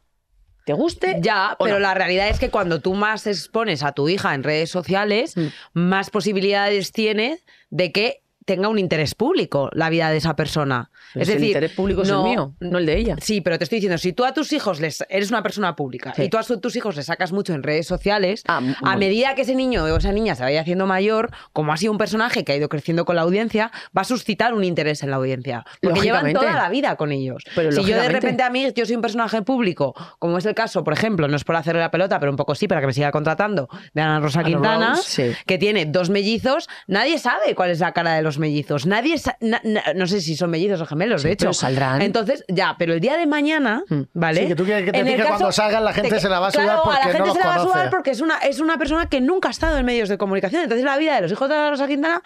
[0.70, 1.18] ¿Te guste?
[1.20, 1.80] Ya, pero no?
[1.80, 5.48] la realidad es que cuando tú más expones a tu hija en redes sociales, Mm.
[5.74, 7.40] más posibilidades tiene
[7.72, 10.90] de que tenga un interés público la vida de esa persona.
[11.14, 13.16] Pero es si el decir, interés público es el mío, no el de ella.
[13.22, 16.14] Sí, pero te estoy diciendo, si tú a tus hijos les eres una persona pública
[16.16, 16.24] Sí.
[16.24, 19.44] y tú a tus hijos les sacas mucho en redes sociales, Ah, a medida que
[19.44, 22.54] ese niño o esa niña se vaya haciendo mayor, como ha sido un personaje que
[22.54, 25.64] ha ido creciendo con la audiencia, va a suscitar un interés en la audiencia.
[25.80, 27.44] Porque llevan toda la vida con ellos.
[27.54, 30.56] Pero si yo de repente a mí, yo soy un personaje público, como es el
[30.56, 32.88] caso, por ejemplo, no es por hacerle la pelota, pero un poco sí, para que
[32.88, 35.38] me siga contratando, de Ana Rosa Ana Quintana, Rose, sí.
[35.46, 38.86] que tiene dos mellizos, nadie sabe cuál es la cara de los mellizos.
[38.86, 41.46] Nadie sa- na- na- no sé si son mellizos o gemelos, de hecho.
[41.46, 42.02] pero saldrán.
[42.02, 44.02] Entonces, ya, pero el día de mañana, Mm.
[44.14, 44.42] ¿vale?
[44.42, 46.52] Sí, que tú quieres que te diga cuando salgan, la gente se la va a
[46.52, 48.22] sudar claro, porque a la no gente los se la va a sudar porque es
[48.22, 50.64] una, es una persona que nunca ha estado en medios de comunicación.
[50.64, 52.22] Entonces, la vida de los hijos de Rosa Quintana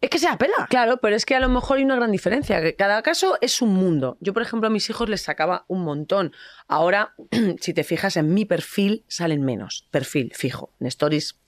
[0.00, 0.66] es que se la pela.
[0.68, 2.60] Claro, pero es que a lo mejor hay una gran diferencia.
[2.60, 4.16] que Cada caso es un mundo.
[4.20, 6.32] Yo, por ejemplo, a mis hijos les sacaba un montón.
[6.68, 7.14] Ahora,
[7.60, 9.86] si te fijas en mi perfil, salen menos.
[9.90, 10.72] Perfil fijo.
[10.80, 11.38] En stories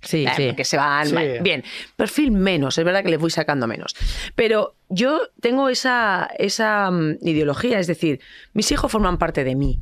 [0.00, 1.06] Sí, Eh, porque se van.
[1.08, 1.16] Sí.
[1.42, 1.64] Bien,
[1.96, 3.94] perfil menos, es verdad que les voy sacando menos.
[4.34, 8.20] Pero yo tengo esa, esa mm, ideología, es decir,
[8.52, 9.80] mis hijos forman parte de mí,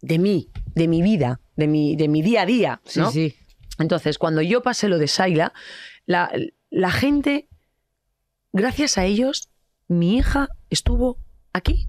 [0.00, 2.80] de mí, de mi vida, de mi, de mi día a día.
[2.84, 3.36] Sí, sí.
[3.78, 5.52] Entonces, cuando yo pasé lo de Saila,
[6.06, 6.30] la,
[6.70, 7.48] la gente,
[8.52, 9.48] gracias a ellos,
[9.88, 11.18] mi hija estuvo
[11.52, 11.86] aquí.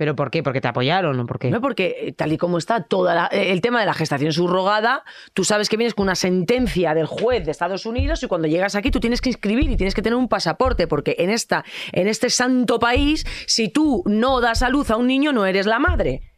[0.00, 0.42] ¿Pero por qué?
[0.42, 1.50] ¿Porque te apoyaron o por qué?
[1.50, 1.60] ¿no?
[1.60, 5.68] Porque eh, tal y como está todo el tema de la gestación subrogada, tú sabes
[5.68, 8.98] que vienes con una sentencia del juez de Estados Unidos y cuando llegas aquí tú
[8.98, 12.78] tienes que inscribir y tienes que tener un pasaporte, porque en, esta, en este santo
[12.78, 16.32] país, si tú no das a luz a un niño, no eres la madre.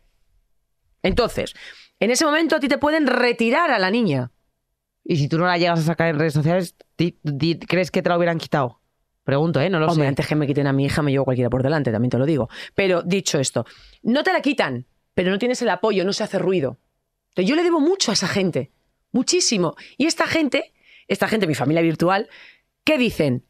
[1.05, 1.55] Entonces,
[2.01, 4.33] en ese momento a ti te pueden retirar a la niña.
[5.05, 8.17] Y si tú no la llegas a sacar en redes sociales, ¿crees que te la
[8.17, 8.82] hubieran quitado?
[9.25, 9.71] Pregunto, ¿eh?
[9.71, 10.09] No lo Hombre, sé.
[10.09, 12.27] antes que me quiten a mi hija, me llevo cualquiera por delante, también te lo
[12.27, 12.49] digo.
[12.75, 13.65] Pero dicho esto,
[14.03, 16.79] no te la quitan, pero no tienes el apoyo, no se hace ruido.
[17.31, 18.73] Entonces, yo le debo mucho a esa gente,
[19.13, 19.77] muchísimo.
[19.97, 20.73] Y esta gente,
[21.09, 22.29] esta gente, mi familia virtual,
[22.85, 23.45] ¿qué dicen?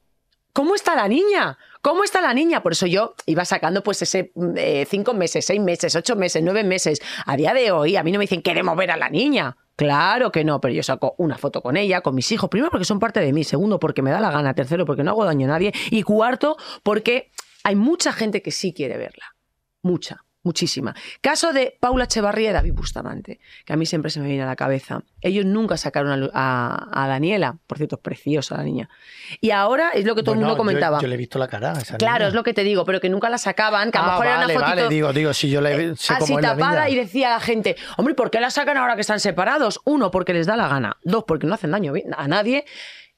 [0.52, 1.56] ¿Cómo está la niña?
[1.80, 2.62] ¿Cómo está la niña?
[2.62, 6.62] Por eso yo iba sacando pues ese eh, cinco meses, seis meses, ocho meses, nueve
[6.62, 7.00] meses.
[7.24, 9.56] A día de hoy a mí no me dicen queremos ver a la niña.
[9.76, 12.50] Claro que no, pero yo saco una foto con ella, con mis hijos.
[12.50, 13.44] Primero porque son parte de mí.
[13.44, 14.54] Segundo porque me da la gana.
[14.54, 15.72] Tercero porque no hago daño a nadie.
[15.90, 17.30] Y cuarto porque
[17.64, 19.34] hay mucha gente que sí quiere verla.
[19.82, 20.94] Mucha, muchísima.
[21.20, 24.46] Caso de Paula Echevarría y David Bustamante, que a mí siempre se me viene a
[24.46, 25.02] la cabeza.
[25.20, 27.58] Ellos nunca sacaron a, a- a Daniela.
[27.66, 28.88] Por cierto, es preciosa la niña.
[29.40, 30.98] Y ahora es lo que todo el mundo comentaba.
[30.98, 32.28] Yo, yo le he visto la cara a esa Claro, niña.
[32.28, 34.26] es lo que te digo, pero que nunca la sacaban, que a lo Ah, mejor
[34.26, 36.94] era vale, una fotito vale, digo, digo, si yo le sé así cómo tapada y
[36.96, 39.80] decía la gente, hombre, ¿por qué la sacan ahora que están separados?
[39.84, 40.96] Uno, porque les da la gana.
[41.02, 42.64] Dos, porque no hacen daño a nadie.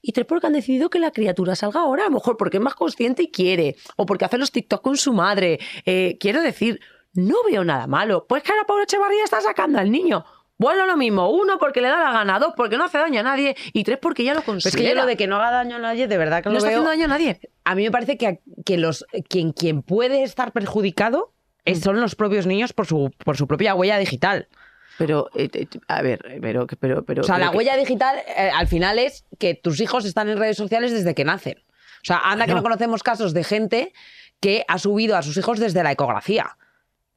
[0.07, 2.03] Y tres, porque han decidido que la criatura salga ahora.
[2.03, 3.75] A lo mejor porque es más consciente y quiere.
[3.95, 5.59] O porque hace los TikTok con su madre.
[5.83, 6.79] Eh, quiero decir,
[7.15, 8.25] no veo nada malo.
[8.27, 10.25] Pues que ahora Pablo Echevarría está sacando al niño.
[10.57, 11.29] Bueno, lo mismo.
[11.31, 12.39] Uno, porque le da la gana.
[12.39, 13.55] Dos, porque no hace daño a nadie.
[13.73, 14.69] Y tres, porque ya lo considera.
[14.69, 16.53] es que yo lo de que no haga daño a nadie, de verdad que no
[16.53, 16.79] lo está veo...
[16.79, 17.39] haciendo daño a nadie.
[17.65, 21.33] A mí me parece que, que los, quien, quien puede estar perjudicado
[21.67, 21.71] Mm.
[21.71, 24.47] es- son los propios niños por su, por su propia huella digital.
[24.99, 27.21] Pero, eh, eh, a ver, pero, pero, pero.
[27.21, 30.29] O sea, pero la que- huella digital eh, al final es que tus hijos están
[30.29, 31.57] en redes sociales desde que nacen.
[31.57, 33.93] O sea, anda que no conocemos casos de gente
[34.39, 36.55] que ha subido a sus hijos desde la ecografía.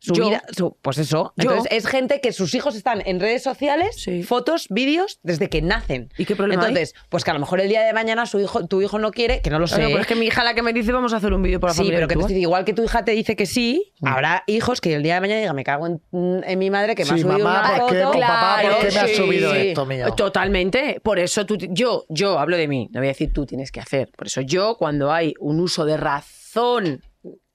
[0.00, 0.28] Su Yo.
[0.28, 1.32] vida- su- pues eso.
[1.36, 1.50] Yo.
[1.50, 4.22] Entonces, es gente que sus hijos están en redes sociales, Sí.
[4.22, 6.08] fotos, vídeos, desde que nacen.
[6.16, 6.68] ¿Y qué problema hay?
[6.68, 9.10] Entonces, pues que a lo mejor el día de mañana su hijo, tu hijo no
[9.10, 9.76] quiere, que no lo sé.
[9.76, 11.70] Pero es que mi hija la que me dice vamos a hacer un vídeo para
[11.70, 14.06] la Sí, familia pero que te igual que tu hija te dice que sí, Mm.
[14.06, 16.00] habrá hijos que el día de mañana digan, me cago en,
[16.46, 18.02] en mi madre que me ha subido mamá, una ¿por qué?
[18.04, 18.18] foto.
[18.20, 19.58] Papá, ¿por qué me has subido sí.
[19.58, 20.14] esto, mío?
[20.14, 21.00] Totalmente.
[21.02, 23.80] Por eso tú, yo, yo hablo de mí, no voy a decir tú tienes que
[23.80, 24.10] hacer.
[24.16, 27.02] Por eso yo, cuando hay un uso de razón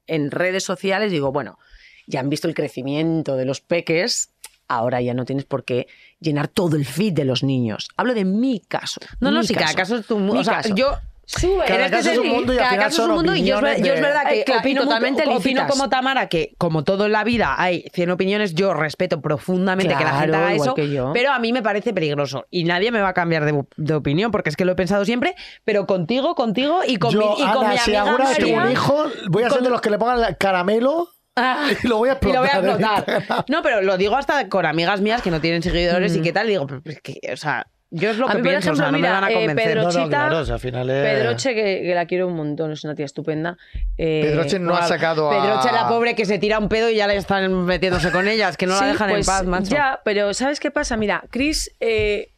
[0.06, 1.58] en redes sociales, digo, bueno,
[2.06, 4.30] ya han visto el crecimiento de los peques,
[4.68, 5.86] ahora ya no tienes por qué
[6.20, 7.88] llenar todo el feed de los niños.
[7.96, 9.00] Hablo de mi caso.
[9.20, 10.34] No, no, mi sí, cada caso es tu mundo.
[10.34, 10.74] Mi O sea, caso.
[10.74, 10.94] yo
[11.26, 11.64] Sube.
[11.66, 13.58] Cada en este caso es un mundo y cada caso es un mundo y yo
[13.60, 16.84] es, yo es verdad que Eh, claro, opino, totalmente mucho- opino como Tamara que como
[16.84, 20.74] todo en la vida hay 100 opiniones, yo respeto profundamente que la gente haga eso,
[20.74, 21.12] que yo.
[21.14, 24.30] pero a mí me parece peligroso y nadie me va a cambiar de, de opinión
[24.32, 25.34] porque es que lo he pensado siempre,
[25.64, 28.62] pero contigo, contigo y con Yo, mi, y con Ana, mi si amiga María.
[28.66, 31.86] un hijo, voy a ser con- de los que le pongan el caramelo Ah, y
[31.88, 33.04] lo voy a y lo voy a explotar.
[33.08, 33.44] Instagram.
[33.48, 36.46] No, pero lo digo hasta con amigas mías que no tienen seguidores y qué tal,
[36.46, 38.74] digo, pero es que, o sea, yo es lo A que mí, por pienso, o
[38.76, 39.64] sea, ejemplo, no mira, me van a eh, convencer.
[39.66, 41.04] Pedro No, no, Chita- claro, o sea, al final es...
[41.04, 43.56] Pedroche, que, que la quiero un montón, es una tía estupenda.
[43.98, 45.40] Eh, Pedroche no ha sacado a...
[45.42, 48.56] Pedroche, la pobre que se tira un pedo y ya le están metiéndose con ellas,
[48.56, 49.70] que no Sí, la dejan pues, en paz, macho.
[49.70, 50.96] Ya, pero ¿sabes qué pasa?
[50.96, 52.32] Mira, Chris eh,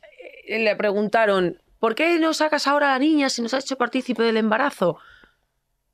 [0.47, 3.76] eh, le preguntaron, ¿por qué no sacas ahora a la niña si nos has hecho
[3.78, 4.99] partícipe del embarazo?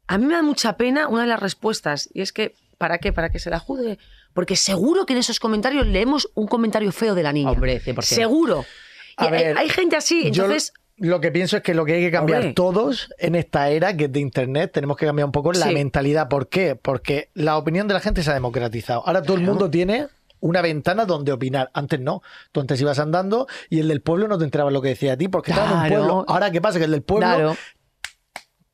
[0.08, 3.12] A mí me da mucha pena una de las respuestas, y es que, ¿para qué?
[3.12, 3.96] ¿Para que se la juzgue?
[4.34, 7.52] Porque seguro que en esos comentarios leemos un comentario feo de la niña.
[7.52, 8.02] Hombre, 100%.
[8.02, 8.64] Seguro.
[9.20, 10.72] Y hay, ver, hay gente así, yo- entonces...
[10.96, 12.54] lo que pienso es que lo que hay que cambiar Hombre.
[12.54, 15.74] todos en esta era que es de internet, tenemos que cambiar un poco la Sí.
[15.74, 16.28] mentalidad.
[16.28, 16.74] ¿Por qué?
[16.74, 19.06] Porque la opinión de la gente se ha democratizado.
[19.06, 20.08] Ahora todo el mundo tiene
[20.40, 21.70] una ventana donde opinar.
[21.72, 22.20] Antes no.
[22.50, 25.16] Tú antes ibas andando y el del pueblo no te enterabas lo que decía a
[25.16, 25.96] ti porque estaba en un Claro.
[26.04, 26.24] pueblo.
[26.26, 26.80] Ahora, ¿qué pasa?
[26.80, 27.56] Que el del pueblo Claro.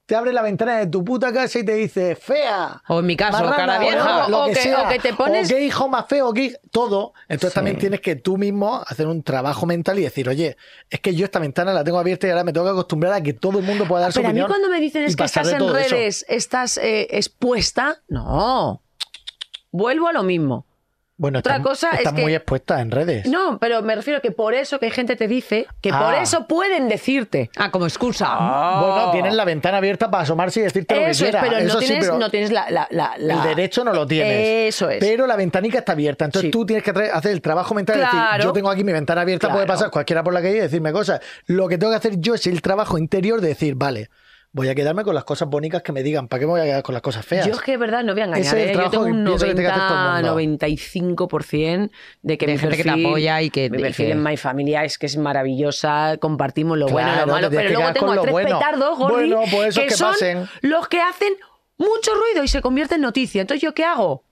[0.09, 2.81] Te abre la ventana de tu puta casa y te dice fea.
[2.89, 4.27] O en mi caso, marrana, cara vieja.
[4.27, 7.13] o, que sea, o que te pones- o qué hijo más feo, qué todo.
[7.29, 10.57] Entonces también tienes que tú mismo hacer un trabajo mental y decir, oye,
[10.89, 13.21] es que yo esta ventana la tengo abierta y ahora me tengo que acostumbrar a
[13.23, 14.49] que todo el mundo pueda dar su Pero a mí opinión.
[14.49, 15.73] cuando me dicen es que estás en eso.
[15.75, 18.81] redes, estás eh, expuesta, no.
[19.71, 20.65] Vuelvo a lo mismo.
[21.21, 23.27] Bueno, Otra estás, cosa es estás que- muy expuesta en redes.
[23.27, 26.23] No, pero me refiero que por eso que hay gente te dice que por Ah.
[26.23, 27.51] eso pueden decirte.
[27.57, 28.29] Ah, como excusa.
[28.81, 31.41] Bueno, tienes la ventana abierta para asomarse y decirte lo que es, quiera.
[31.41, 33.93] pero, Eso no, sí, tienes, pero no tienes la, la- la- la- el derecho no
[33.93, 34.75] lo tienes.
[34.75, 35.01] Eso es.
[35.01, 36.25] Pero la ventanica está abierta.
[36.25, 36.51] Entonces Sí.
[36.53, 38.45] tú tienes que hacer el trabajo mental de decir, Claro.
[38.45, 39.77] yo tengo aquí mi ventana abierta, puede Claro.
[39.77, 41.21] pasar cualquiera por la calle y decirme cosas.
[41.47, 44.09] Lo que tengo que hacer yo es el trabajo interior de decir, vale,
[44.53, 46.27] voy a quedarme con las cosas bonitas que me digan.
[46.29, 47.47] ¿Para qué me voy a quedar con las cosas feas?
[47.47, 48.47] Yo es que de verdad no voy a engañar.
[48.47, 48.73] Ese es el ¿eh?
[48.73, 50.67] Yo trabajo tengo que un pienso que tiene que hacer todo el 90, mundo.
[50.67, 51.91] 95%
[52.23, 54.37] de que De mi gente que te apoya y que- mi perfil que- en My
[54.37, 58.13] Familia es que es maravillosa, compartimos lo bueno y lo malo, pero que luego tengo
[58.13, 58.59] a tres bueno.
[58.59, 60.49] petardos, Gordi, Bueno, pues que que son pasen.
[60.63, 61.35] los que hacen
[61.77, 63.41] mucho ruido y se convierte en noticia.
[63.41, 64.25] Entonces, ¿yo qué hago?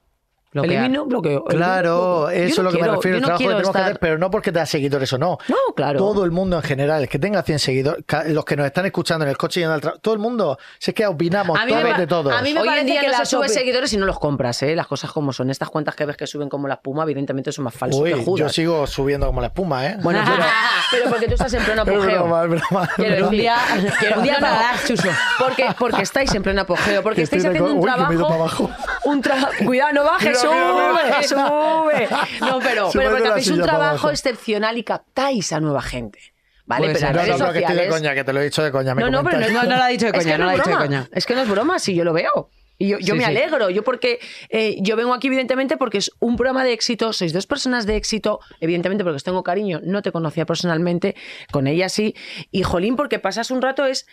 [0.62, 0.84] Bloquear.
[0.84, 1.44] Elimino, bloqueo.
[1.44, 2.30] Claro, elimino, bloqueo.
[2.30, 3.78] Yo eso es no lo que quiero- me refiero, el no trabajo que tenemos que
[3.82, 5.38] hacer, pero no porque te da seguidores o no.
[5.48, 5.98] No, claro.
[5.98, 9.24] Todo el mundo en general, el que tenga 100 seguidores, los que nos están escuchando
[9.24, 11.98] en el coche yendo al trabajo, todo el mundo, si es que opinamos todos pa-
[11.98, 12.32] de todos.
[12.34, 14.06] a mí me Hoy en parece día que no se las sube seguidores y no
[14.06, 14.74] los compras, ¿eh?
[14.76, 15.50] Las cosas como son.
[15.50, 18.24] Estas cuentas que ves que suben como la espuma, evidentemente son más falsos Uy, que
[18.36, 19.96] yo sigo subiendo como la espuma, ¿eh?
[20.02, 20.44] Bueno, pero,
[20.90, 22.24] pero porque tú estás en pleno apogeo.
[22.24, 22.88] broma, es broma.
[22.96, 23.30] Quiero Es broma.
[23.32, 25.08] decir, quiero- un día pararás, Chuso.
[25.38, 28.70] Porque, porque estáis en pleno apogeo, porque Que estáis haciendo un trabajo.
[29.04, 32.08] Un tra- Cuidado, no bajes, sube, sube.
[32.40, 34.10] No, pero, pero porque hacéis un trabajo abajo.
[34.10, 36.18] excepcional y captáis a nueva gente.
[36.66, 36.92] ¿Vale?
[36.92, 38.62] Pero No, redes no, pero que estoy de sociales- coña, que te lo he dicho
[38.62, 38.94] de coña.
[38.94, 40.44] me no, no, pero no, No, no lo ha dicho de es coña, que no
[40.44, 40.86] lo ha es dicho de broma.
[40.86, 41.08] coña.
[41.12, 42.50] Es que no es broma, si yo lo veo.
[42.78, 43.30] Y yo, yo Sí, me sí.
[43.30, 44.18] alegro, yo porque
[44.50, 47.96] eh, yo vengo aquí evidentemente porque es un programa de éxito, sois dos personas de
[47.96, 51.14] éxito, evidentemente porque os tengo cariño, no te conocía personalmente,
[51.52, 52.14] con ella sí,
[52.50, 54.06] y jolín, porque pasas un rato es...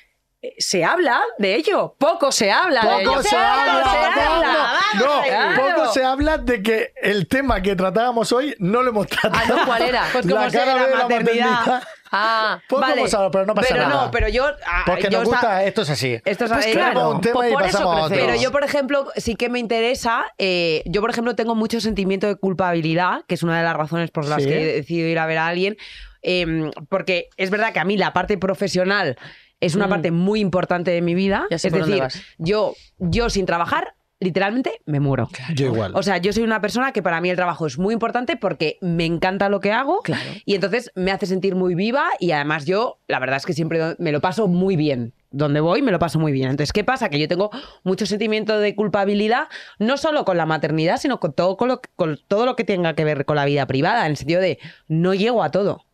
[0.58, 3.12] Se habla de ello, poco se habla de ello.
[3.12, 4.18] Poco se habla, se vamos.
[4.28, 4.74] habla.
[4.96, 5.62] No, Claro.
[5.62, 9.34] poco se habla de que el tema que tratábamos hoy no lo hemos tratado.
[9.36, 10.04] Ah, no, ¿cuál era?
[10.12, 11.50] Pues como la cara la de la maternidad.
[11.50, 11.84] maternidad.
[12.12, 13.00] Ah, Poco vale.
[13.00, 14.06] hemos hablado, pero no pasa pero nada.
[14.06, 14.46] no, pero yo.
[14.68, 16.14] ah, Porque yo nos gusta, esto es así.
[16.26, 18.08] Esto es Pues así, claro, un tema pues y por eso pasamos a otro.
[18.10, 18.32] crecemos.
[18.34, 20.26] Pero yo, por ejemplo, sí que me interesa.
[20.38, 24.12] eh, yo, por ejemplo, tengo mucho sentimiento de culpabilidad, que es una de las razones
[24.12, 24.50] por las Sí.
[24.50, 25.78] que he decidido ir a ver a alguien.
[26.26, 29.18] eh, porque es verdad que a mí la parte profesional
[29.66, 29.89] es una Mm.
[29.89, 31.45] parte muy importante de mi vida.
[31.49, 32.03] Es decir,
[32.38, 35.28] yo, yo sin trabajar, literalmente me muero.
[35.53, 35.91] Yo igual.
[35.95, 38.78] O sea, yo soy una persona que para mí el trabajo es muy importante porque
[38.80, 40.24] me encanta lo que hago Claro.
[40.45, 43.95] y entonces me hace sentir muy viva y además yo, la verdad es que siempre
[43.99, 45.14] me lo paso muy bien.
[45.32, 46.51] Donde voy me lo paso muy bien.
[46.51, 47.09] Entonces, ¿qué pasa?
[47.09, 47.49] Que yo tengo
[47.84, 49.47] mucho sentimiento de culpabilidad,
[49.80, 52.93] no solo con la maternidad, sino con todo, con lo- con todo lo que tenga
[52.93, 55.86] que ver con la vida privada, en el sentido de no llego a todo.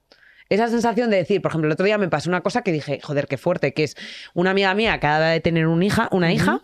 [0.50, 3.00] Esa sensación de decir, por ejemplo, el otro día me pasó una cosa que dije,
[3.04, 3.96] joder, qué fuerte, que es
[4.34, 6.62] una amiga mía acaba de tener un hija, una hija,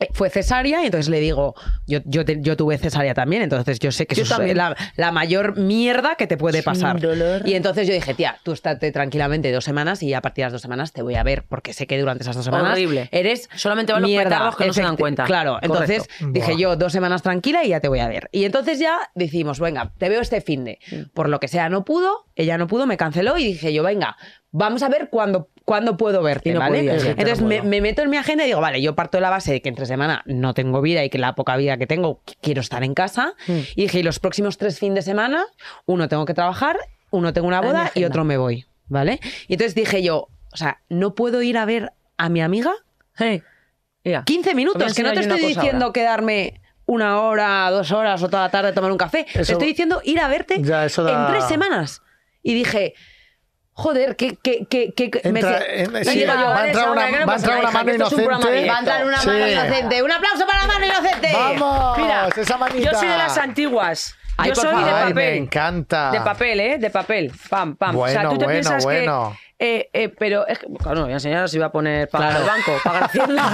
[0.00, 1.56] eh, fue cesárea y entonces le digo,
[1.88, 4.56] yo, yo, te- yo tuve cesárea también, entonces yo sé que Yo eso es también.
[4.56, 7.00] la, la mayor mierda que te puede pasar.
[7.00, 7.42] dolor.
[7.48, 10.52] Y entonces yo dije, tía, tú estate tranquilamente dos semanas y a partir de las
[10.52, 13.08] dos semanas te voy a ver, porque sé que durante esas dos semanas Horrible.
[13.10, 14.54] eres Solamente van los mierda.
[14.56, 15.24] que no se dan cuenta.
[15.24, 16.26] Claro, entonces Correcto.
[16.32, 16.60] dije Buah.
[16.60, 18.28] yo dos semanas tranquila y ya te voy a ver.
[18.30, 20.78] Y entonces ya decimos, venga, te veo este fin de.
[20.92, 21.10] Mm.
[21.12, 24.16] Por lo que sea, no pudo, ella no pudo, me canceló y dije yo, venga,
[24.52, 26.60] vamos a ver cuándo, cuándo puedo verte, no.
[26.64, 29.60] Entonces me, meto en mi agenda y digo, vale, yo parto de la base de
[29.62, 32.60] que entre semana no tengo vida y que la poca vida que tengo qu- quiero
[32.60, 33.34] estar en casa.
[33.46, 33.58] Mm.
[33.76, 35.44] Y dije, y los próximos tres fines de semana,
[35.84, 36.78] uno tengo que trabajar,
[37.10, 39.20] uno tengo una Ah, boda y otro me voy, ¿vale?
[39.48, 42.72] Y entonces dije yo, o sea, no puedo ir a ver a mi amiga
[43.16, 43.42] Hey,
[44.04, 44.22] mira.
[44.24, 45.92] 15 Te voy a minutos, que no te estoy diciendo ahora.
[45.92, 49.26] quedarme una hora, dos horas o toda la tarde a tomar un café.
[49.32, 52.00] Te estoy diciendo ir a verte Ya, eso da- en tres semanas.
[52.50, 52.94] Y dije,
[53.72, 56.66] joder, que, que, que, que me Entra- decía- en- y sí, digo yo, va a
[56.66, 57.52] entrar una, mano inocente.
[58.22, 58.48] directo.
[58.70, 59.26] va a entrar una Sí.
[59.28, 60.02] mano inocente.
[60.02, 61.28] Un aplauso para la mano inocente.
[61.32, 61.98] ¡Vamos!
[61.98, 62.90] Mira, esa manita.
[62.92, 64.14] Yo soy de las antiguas.
[64.38, 64.94] Ay, yo por soy de favor.
[64.94, 65.14] Ay, papel.
[65.14, 66.10] me encanta.
[66.10, 66.78] De papel, ¿eh?
[66.78, 67.32] De papel.
[67.50, 67.96] Pam, pam.
[67.96, 69.36] o sea, Bueno, tú te bueno, piensas bueno.
[69.38, 69.47] que.
[69.58, 72.28] Eh, eh, pero es que, claro, no voy a enseñar si voy a poner para
[72.30, 72.44] Claro.
[72.44, 73.44] el banco, para Hacienda.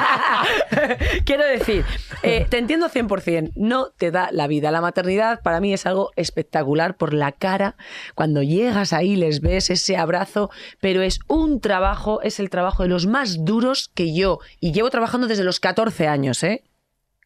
[1.24, 1.84] Quiero decir,
[2.22, 3.52] eh, te entiendo 100%.
[3.54, 4.70] No te da la vida.
[4.70, 7.76] La maternidad para mí es algo espectacular por la cara.
[8.14, 12.88] Cuando llegas ahí, les ves ese abrazo, pero es un trabajo, es el trabajo de
[12.88, 14.38] los más duros que yo.
[14.60, 16.62] Y llevo trabajando desde los 14 años, ¿eh?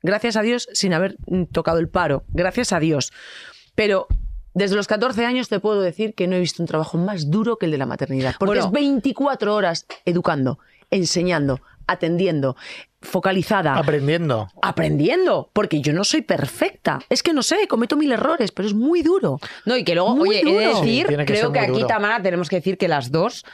[0.03, 2.25] Gracias a Dios sin haber mm, tocado el paro.
[2.29, 3.13] Gracias a Dios.
[3.75, 4.07] Pero
[4.55, 7.57] Desde los 14 años te puedo decir que no he visto un trabajo más duro
[7.59, 8.35] que el de la maternidad.
[8.39, 8.67] Porque Bueno.
[8.67, 10.59] es 24 horas educando,
[10.91, 12.57] enseñando, atendiendo,
[13.03, 14.49] focalizada, Aprendiendo.
[14.63, 15.51] aprendiendo.
[15.53, 17.01] Porque yo no soy perfecta.
[17.11, 19.39] Es que no sé, cometo mil errores, pero es muy duro.
[19.67, 20.81] No, y que luego, Muy oye, he de duro.
[20.81, 21.87] decir, Sí, tiene que creo que aquí, duro.
[21.87, 23.45] Tamara, tenemos que decir que las dos,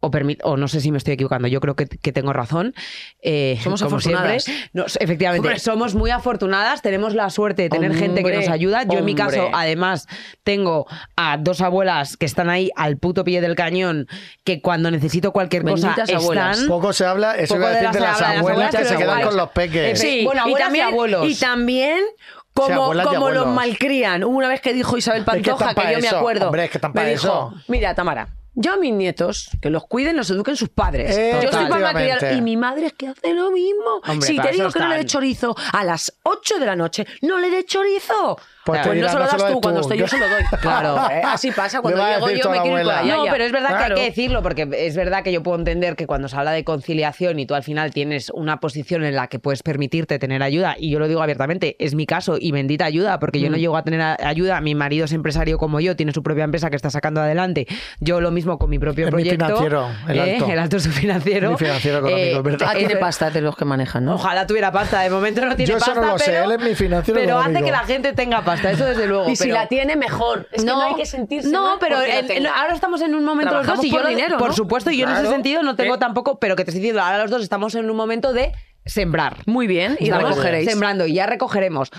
[0.00, 0.10] o,
[0.44, 2.74] o no sé si me estoy equivocando, yo creo que, que tengo razón.
[3.22, 4.46] eh, Somos afortunadas.
[4.72, 5.58] Nos- efectivamente, Hombre.
[5.60, 8.82] somos muy afortunadas, tenemos la suerte de tener gente que Hombre, nos ayuda.
[8.84, 9.52] Yo en mi caso, hombre.
[9.54, 10.08] además,
[10.42, 10.86] tengo
[11.16, 14.06] a dos abuelas que están ahí al puto pie del cañón,
[14.44, 16.56] que cuando necesito cualquier cosa Benditas abuelas.
[16.56, 16.68] están...
[16.68, 18.50] Poco se habla, eso Poco iba a de decir de las se habla de las
[18.50, 20.00] abuelas que se quedan con los peques.
[20.00, 21.28] Sí, bueno, abuelas y también, abuelos.
[21.28, 22.00] y también
[22.54, 24.24] como, abuelas y como los malcrían.
[24.24, 26.46] Hubo una vez que dijo Isabel que Pantoja, están que, pa' yo me eso, acuerdo.
[26.46, 27.54] hombre, es que están me dijo, eso.
[27.68, 28.28] mira, Tamara,
[28.60, 31.16] yo a mis nietos, que los cuiden, los eduquen sus padres.
[31.16, 32.34] Eh, yo estoy para malcriar.
[32.34, 34.02] Y mi madre es que hace lo mismo.
[34.06, 37.06] Hombre, si te digo que no le dé chorizo a las 8 de la noche,
[37.22, 38.38] no le dé chorizo.
[38.62, 40.18] Pues Pues, te dirán, no se lo no se das tú, cuando estoy yo se
[40.18, 40.42] lo doy.
[40.60, 43.02] Claro, eh, así pasa cuando llego yo me quiero ir abuela.
[43.16, 43.94] No, pero es verdad que Claro.
[43.96, 46.62] hay que decirlo, porque es verdad que yo puedo entender que cuando se habla de
[46.62, 50.76] conciliación y tú al final tienes una posición en la que puedes permitirte tener ayuda,
[50.78, 53.60] y yo lo digo abiertamente, es mi caso y bendita ayuda, porque yo no Mm.
[53.60, 56.68] llego a tener a- ayuda, mi marido es empresario como yo, tiene su propia empresa
[56.68, 57.66] que está sacando adelante,
[58.00, 59.46] yo lo mismo con mi propio Es mi proyecto.
[59.46, 60.32] financiero, el ¿eh?
[60.34, 60.46] alto.
[60.52, 61.50] el alto es su financiero.
[61.52, 62.68] Mi financiero económico, es verdad.
[62.70, 64.14] Ah, tiene eh, pasta de los que manejan, ¿no?
[64.16, 66.60] Ojalá tuviera pasta, de momento no tiene Yo eso pasta, no lo sé, él es
[66.60, 69.28] mi financiero pero hace que la gente tenga pasta, eso desde luego.
[69.28, 70.48] Y si la tiene, mejor.
[70.52, 73.66] Es que no hay que sentirse No, mal pero ahora estamos en un momento los
[73.66, 74.54] dos y yo dinero, por ¿no?
[74.54, 76.00] supuesto, y yo en ese sentido no tengo ¿Qué?
[76.00, 78.52] tampoco, pero que te estoy diciendo, ahora los dos estamos en un momento de
[78.84, 79.38] sembrar.
[79.46, 80.68] Muy bien, y Estamos recogeréis.
[80.68, 81.90] sembrando y ya recogeremos.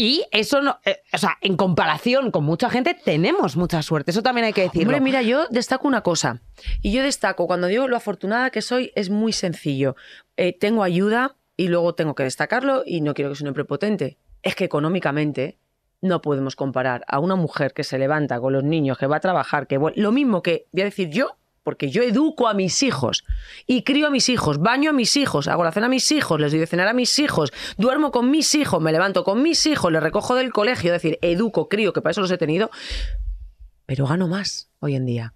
[0.00, 4.22] Y eso no, eh, o sea, en comparación con mucha gente tenemos mucha suerte, eso
[4.22, 4.84] también hay que decirlo.
[4.86, 6.40] Hombre, mira, yo destaco una cosa.
[6.82, 9.96] Y yo destaco, cuando digo lo afortunada que soy, es muy sencillo.
[10.36, 14.18] Eh, tengo ayuda y luego tengo que destacarlo y no quiero que suene prepotente.
[14.44, 15.58] Es que económicamente
[16.00, 19.20] no podemos comparar a una mujer que se levanta con los niños, que va a
[19.20, 23.24] trabajar, que lo mismo que, voy a decir yo, porque yo educo a mis hijos
[23.66, 26.40] y crío a mis hijos, baño a mis hijos, hago la cena a mis hijos,
[26.40, 29.66] les doy de cenar a mis hijos, duermo con mis hijos, me levanto con mis
[29.66, 32.70] hijos, les recojo del colegio, decir, educo, crío, que para eso los he tenido,
[33.84, 35.34] pero gano más hoy en día.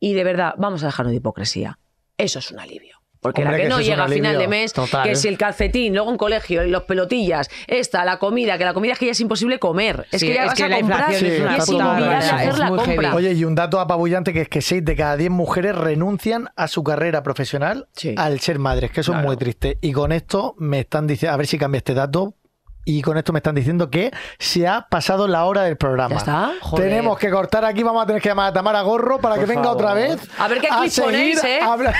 [0.00, 1.78] Y de verdad, vamos a dejarnos de hipocresía.
[2.16, 2.99] Eso es un alivio.
[3.20, 5.06] Porque Hombre, la que, que no llega a final de mes, total.
[5.06, 8.94] que si el calcetín, luego un colegio, los pelotillas, esta, la comida, que la comida
[8.94, 10.06] es que ya es imposible comer.
[10.10, 12.78] Es Sí, que ya es vas que a la comprar es y hacer la muy
[12.78, 12.94] compra.
[13.10, 13.16] heavy.
[13.16, 16.66] Oye, y un dato apabullante que es que 6 de cada 10 mujeres renuncian a
[16.68, 18.14] su carrera profesional Sí.
[18.16, 19.78] al ser madres, que eso es muy triste.
[19.82, 22.34] Y con esto me están diciendo, a ver si cambia este dato.
[22.90, 26.14] Y con esto me están diciendo que se ha pasado la hora del programa.
[26.14, 26.52] ¿Ya está?
[26.60, 26.88] Joder.
[26.88, 29.62] Tenemos que cortar aquí, vamos a tener que llamar a Tamara Gorro para que venga
[29.62, 29.76] favor.
[29.76, 30.18] otra vez.
[30.38, 31.60] A ver qué clip ponéis, ¿eh?
[31.62, 31.94] A ver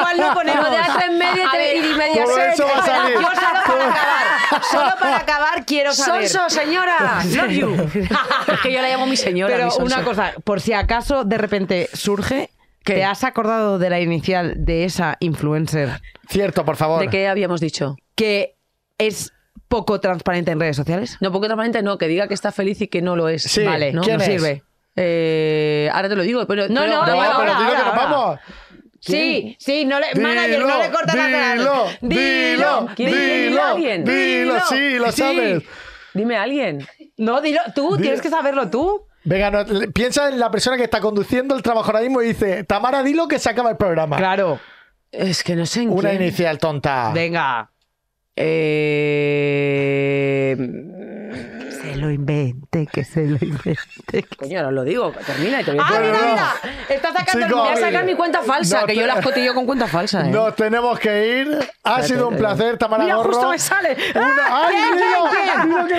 [0.00, 0.64] cuál no ponemos.
[0.64, 3.14] Lo de A3 Media y A te- ver, y media Todo eso va a salir.
[3.14, 6.28] Yo solo para acabar, solo para acabar quiero saber.
[6.28, 7.74] Sonso, señora, love you.
[8.52, 9.52] es que yo la llamo mi señora.
[9.56, 12.50] Pero mi una cosa, por si acaso de repente surge,
[12.84, 12.94] ¿Qué?
[12.94, 17.00] ¿te has acordado de la inicial de esa influencer Cierto, por favor.
[17.00, 17.96] ¿De qué habíamos dicho?
[18.14, 18.56] que
[18.98, 19.32] es
[19.70, 21.16] poco transparente en redes sociales?
[21.20, 23.44] No, poco transparente no, que diga que está feliz y que no lo es.
[23.44, 24.02] Sí, vale, ¿no?
[24.02, 24.28] ¿quién no es?
[24.28, 24.62] sirve.
[24.96, 27.76] Eh, ahora te lo digo, pero No, pero- no, No, no, pero ahora, dilo que
[27.76, 28.10] ahora, nos ahora.
[28.10, 28.40] vamos.
[28.98, 31.58] Sí, sí, no le, manager, no le cortas las ganas.
[31.58, 34.04] dilo, dilo, ¿Quién- quién dirá alguien?
[34.04, 35.62] dilo, sí, lo sabes.
[36.12, 36.86] Dime a alguien.
[37.16, 37.98] No, dilo tú, Dilo.
[38.02, 39.06] tienes que saberlo tú.
[39.24, 39.64] Venga, no,
[39.94, 43.28] piensa en la persona que está conduciendo el trabajo ahora mismo y dice, Tamara, dilo
[43.28, 44.16] que se acaba el programa.
[44.16, 44.58] Claro.
[45.12, 46.22] Es que no sé en Una quién.
[46.22, 47.10] inicial tonta.
[47.14, 47.70] Venga.
[48.42, 48.56] Eh...
[52.00, 54.24] Se lo invente, que se lo invente.
[54.38, 55.12] Coño, ahora os lo digo.
[55.26, 56.28] Termina y te voy a ¡Ah, mira, no.
[56.30, 56.52] mira!
[56.88, 59.54] Está sacando Chicos, Voy a sacar mi cuenta falsa, No que te- yo las cotillo
[59.54, 60.22] con cuenta falsa.
[60.26, 60.30] ¿eh?
[60.30, 61.70] Nos tenemos que ir.
[61.84, 63.32] Ha sido un placer, Tamara Mira, Gorro.
[63.32, 63.96] justo me sale.
[64.14, 64.76] Una- ¡Ay,
[65.12, 65.28] lo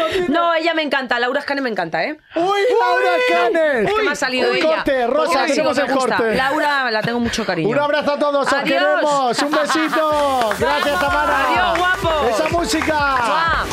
[0.09, 0.27] tiene.
[0.29, 1.19] No, ella me encanta.
[1.19, 2.17] Laura Scane me encanta, ¿eh?
[2.35, 2.43] ¡Uy,
[2.79, 3.87] Laura Canes!
[3.89, 4.67] Es que me ha salido Un ella.
[4.77, 6.33] corte, Rosa, tenemos el corte.
[6.35, 7.69] Laura, la tengo mucho cariño.
[7.69, 8.63] Un abrazo a todos, os Adiós.
[8.79, 9.39] queremos.
[9.39, 10.49] Un besito.
[10.59, 11.47] Gracias, Tamara.
[11.47, 12.27] Adiós, guapos.
[12.29, 13.65] Esa música.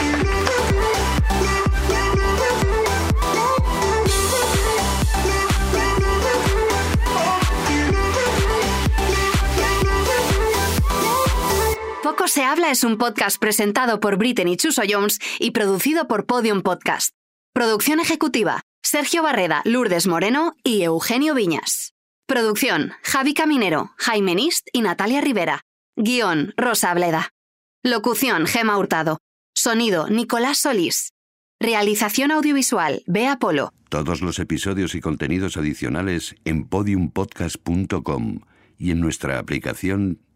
[12.08, 16.62] Poco se habla es un podcast presentado por Britney Chuso Jones y producido por Podium
[16.62, 17.10] Podcast.
[17.52, 21.92] Producción ejecutiva: Sergio Barreda, Lourdes Moreno y Eugenio Viñas.
[22.26, 25.60] Producción: Javi Caminero, Jaime Nist y Natalia Rivera.
[25.96, 27.34] Guión: Rosa Bleda.
[27.82, 29.18] Locución: Gema Hurtado.
[29.54, 31.12] Sonido: Nicolás Solís.
[31.60, 33.74] Realización audiovisual: Bea Polo.
[33.90, 38.40] Todos los episodios y contenidos adicionales en podiumpodcast.com
[38.78, 40.20] y en nuestra aplicación